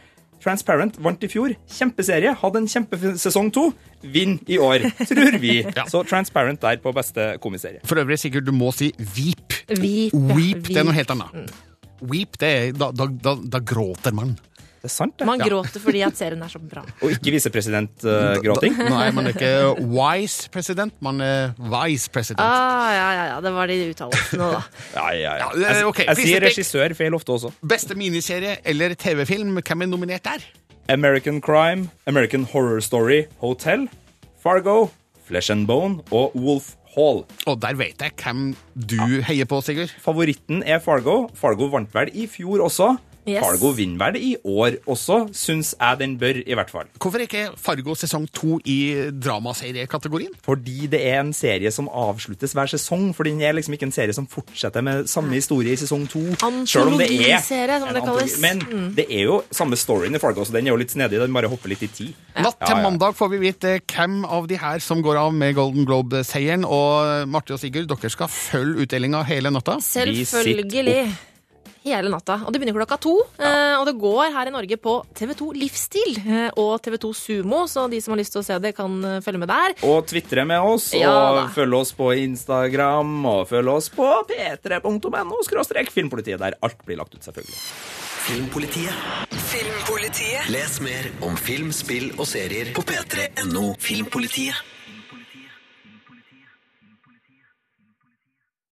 Transparent 0.44 0.98
vant 1.02 1.24
i 1.26 1.30
fjor. 1.32 1.56
Kjempeserie. 1.72 2.34
Hadde 2.42 2.62
en 2.62 2.70
kjempesesong 2.70 3.52
to. 3.56 3.70
Vinn 4.16 4.38
i 4.52 4.60
år, 4.62 4.86
tror 5.10 5.40
vi. 5.42 5.62
Så 5.92 6.04
Transparent 6.08 6.62
der 6.62 6.82
på 6.84 6.94
beste 6.96 7.36
komiserie. 7.42 7.82
For 7.88 8.02
øvrig, 8.02 8.20
sikkert 8.22 8.46
du 8.48 8.54
må 8.56 8.72
si 8.76 8.92
Veep. 9.00 9.62
Veep, 9.72 10.14
ja, 10.14 10.36
Weep, 10.36 10.68
det 10.70 10.78
er 10.78 10.86
noe 10.86 10.94
helt 10.94 11.14
annet. 11.16 11.56
Weep, 12.06 12.38
det 12.42 12.52
er, 12.52 12.68
da, 12.78 12.92
da, 12.94 13.08
da, 13.10 13.34
da 13.56 13.62
gråter 13.66 14.14
man. 14.14 14.36
Det 14.86 14.92
er 14.92 14.94
sant, 14.94 15.16
det. 15.18 15.26
Man 15.26 15.40
Ja. 15.42 15.48
gråter 15.50 15.82
fordi 15.82 16.02
at 16.06 16.14
serien 16.18 16.44
er 16.46 16.52
så 16.52 16.60
bra. 16.62 16.84
Og 17.02 17.10
ikke 17.16 17.32
visepresidentgråting. 17.34 18.76
Uh, 18.78 18.90
Nei, 18.94 19.08
man 19.18 19.26
er 19.30 19.34
ikke 19.34 19.54
wise 19.82 20.50
president, 20.54 20.94
man 21.02 21.22
er 21.26 21.56
vice 21.58 22.12
president. 22.14 22.44
Ah, 22.46 22.92
ja, 22.94 23.08
ja, 23.18 23.24
ja, 23.34 23.40
det 23.42 23.54
var 23.56 23.72
de 23.72 23.80
uttalelsene, 23.90 24.52
da. 24.54 24.62
Ja, 25.00 25.08
ja, 25.18 25.34
ja. 25.42 25.48
Ja, 25.58 25.74
Jeg, 25.80 25.86
okay. 25.90 26.06
jeg 26.12 26.22
sier 26.22 26.46
regissør 26.46 26.94
feil 27.00 27.18
ofte 27.18 27.34
også. 27.34 27.50
Beste 27.66 27.98
miniserie 27.98 28.60
eller 28.64 28.94
TV-film, 28.94 29.58
hvem 29.66 29.82
er 29.88 29.90
nominert 29.90 30.24
der? 30.30 30.46
American 30.94 31.42
Crime, 31.42 31.90
American 32.06 32.46
Horror 32.54 32.80
Story, 32.86 33.24
Hotel, 33.42 33.88
Fargo, 34.44 34.92
Flesh 35.26 35.50
and 35.52 35.66
Bone 35.66 36.04
og 36.14 36.36
Wolf 36.38 36.76
Hall. 36.94 37.24
Og 37.50 37.58
der 37.64 37.74
vet 37.80 38.06
jeg 38.06 38.14
hvem 38.22 38.54
du 38.78 39.00
heier 39.26 39.50
på, 39.50 39.64
Sigurd. 39.66 39.90
Favoritten 40.06 40.62
er 40.64 40.78
Fargo. 40.80 41.24
Fargo 41.34 41.72
vant 41.74 41.90
vel 41.98 42.14
i 42.14 42.28
fjor 42.30 42.62
også. 42.70 42.94
Yes. 43.28 43.42
Fargo 43.42 43.72
vinner 43.74 43.98
vel 44.12 44.22
i 44.22 44.36
år 44.46 44.76
også, 44.86 45.34
syns 45.34 45.74
jeg 45.80 45.98
den 46.00 46.18
bør, 46.22 46.38
i 46.46 46.54
hvert 46.54 46.70
fall. 46.70 46.86
Hvorfor 47.02 47.24
ikke 47.26 47.48
Fargo 47.58 47.96
sesong 47.98 48.28
to 48.32 48.60
i 48.66 49.10
dramaseriekategorien? 49.10 50.34
Fordi 50.46 50.86
det 50.92 51.02
er 51.10 51.20
en 51.24 51.34
serie 51.34 51.72
som 51.74 51.88
avsluttes 51.90 52.54
hver 52.56 52.70
sesong. 52.70 53.08
For 53.18 53.24
den 53.28 53.42
er 53.42 53.54
liksom 53.58 53.74
ikke 53.78 53.88
en 53.90 53.96
serie 53.96 54.14
som 54.14 54.28
fortsetter 54.30 54.84
med 54.86 55.10
samme 55.12 55.34
historie 55.38 55.74
i 55.74 55.80
sesong 55.80 56.06
to. 56.12 56.22
selv 56.66 56.92
om 56.92 56.98
det 57.00 57.10
er 57.10 57.38
Antologiserie, 57.40 57.80
som 57.82 57.94
det 57.94 58.04
kalles. 58.06 58.40
Men 58.42 58.60
Mm. 58.66 58.96
det 58.96 59.06
er 59.10 59.24
jo 59.26 59.42
samme 59.52 59.76
storyen 59.78 60.16
i 60.16 60.20
Fargo, 60.20 60.44
så 60.46 60.52
den 60.54 60.68
er 60.68 60.72
jo 60.72 60.78
litt 60.78 60.92
snedig. 60.92 61.20
Den 61.20 61.34
bare 61.34 61.48
hopper 61.50 61.70
litt 61.70 61.84
i 61.84 61.88
tid. 61.88 62.14
Natt 62.36 62.60
til 62.60 62.76
Ja, 62.76 62.78
ja. 62.78 62.90
mandag 62.90 63.16
får 63.16 63.30
vi 63.32 63.38
vite 63.52 63.80
hvem 63.86 64.26
av 64.26 64.48
de 64.48 64.56
her 64.58 64.80
som 64.80 65.02
går 65.02 65.18
av 65.18 65.34
med 65.34 65.56
Golden 65.56 65.86
Globe-seieren. 65.86 66.66
Og 66.66 67.28
Marte 67.28 67.54
og 67.54 67.60
Sigurd, 67.60 67.88
dere 67.88 68.10
skal 68.10 68.28
følge 68.28 68.86
utdelinga 68.86 69.24
hele 69.26 69.50
natta. 69.52 69.78
Selvfølgelig. 69.82 71.35
Hele 71.86 72.10
natta. 72.10 72.40
Og 72.42 72.54
det 72.54 72.60
begynner 72.62 72.78
klokka 72.80 72.98
to. 73.02 73.14
Ja. 73.38 73.78
Og 73.78 73.86
det 73.86 73.96
går 74.02 74.32
her 74.34 74.50
i 74.50 74.54
Norge 74.54 74.78
på 74.82 74.96
TV2 75.18 75.52
Livsstil 75.60 76.18
eh, 76.24 76.48
og 76.58 76.80
TV2 76.82 77.12
Sumo, 77.14 77.66
så 77.70 77.86
de 77.92 78.00
som 78.02 78.16
har 78.16 78.22
lyst 78.22 78.34
til 78.34 78.42
å 78.42 78.46
se 78.48 78.58
det, 78.64 78.74
kan 78.78 78.98
eh, 79.06 79.20
følge 79.26 79.44
med 79.44 79.52
der. 79.52 79.76
Og 79.86 80.08
tvitre 80.10 80.48
med 80.50 80.66
oss, 80.66 80.90
og 80.98 81.04
ja, 81.04 81.46
følg 81.54 81.78
oss 81.78 81.94
på 81.98 82.10
Instagram, 82.26 83.14
og 83.30 83.46
følg 83.52 83.74
oss 83.76 83.92
på 83.94 84.10
p3.no 84.32 85.42
skråstrek 85.46 85.94
filmpolitiet, 85.94 86.42
der 86.42 86.58
alt 86.66 86.82
blir 86.88 86.98
lagt 87.02 87.14
ut, 87.14 87.22
selvfølgelig. 87.22 87.60
Filmpolitiet. 88.26 89.34
Filmpolitiet. 89.52 90.48
Les 90.50 90.80
mer 90.82 91.12
om 91.28 91.38
film, 91.38 91.70
spill 91.76 92.10
og 92.18 92.26
serier 92.26 92.74
på 92.74 92.82
p3.no 92.88 93.76
Filmpolitiet. 93.78 94.75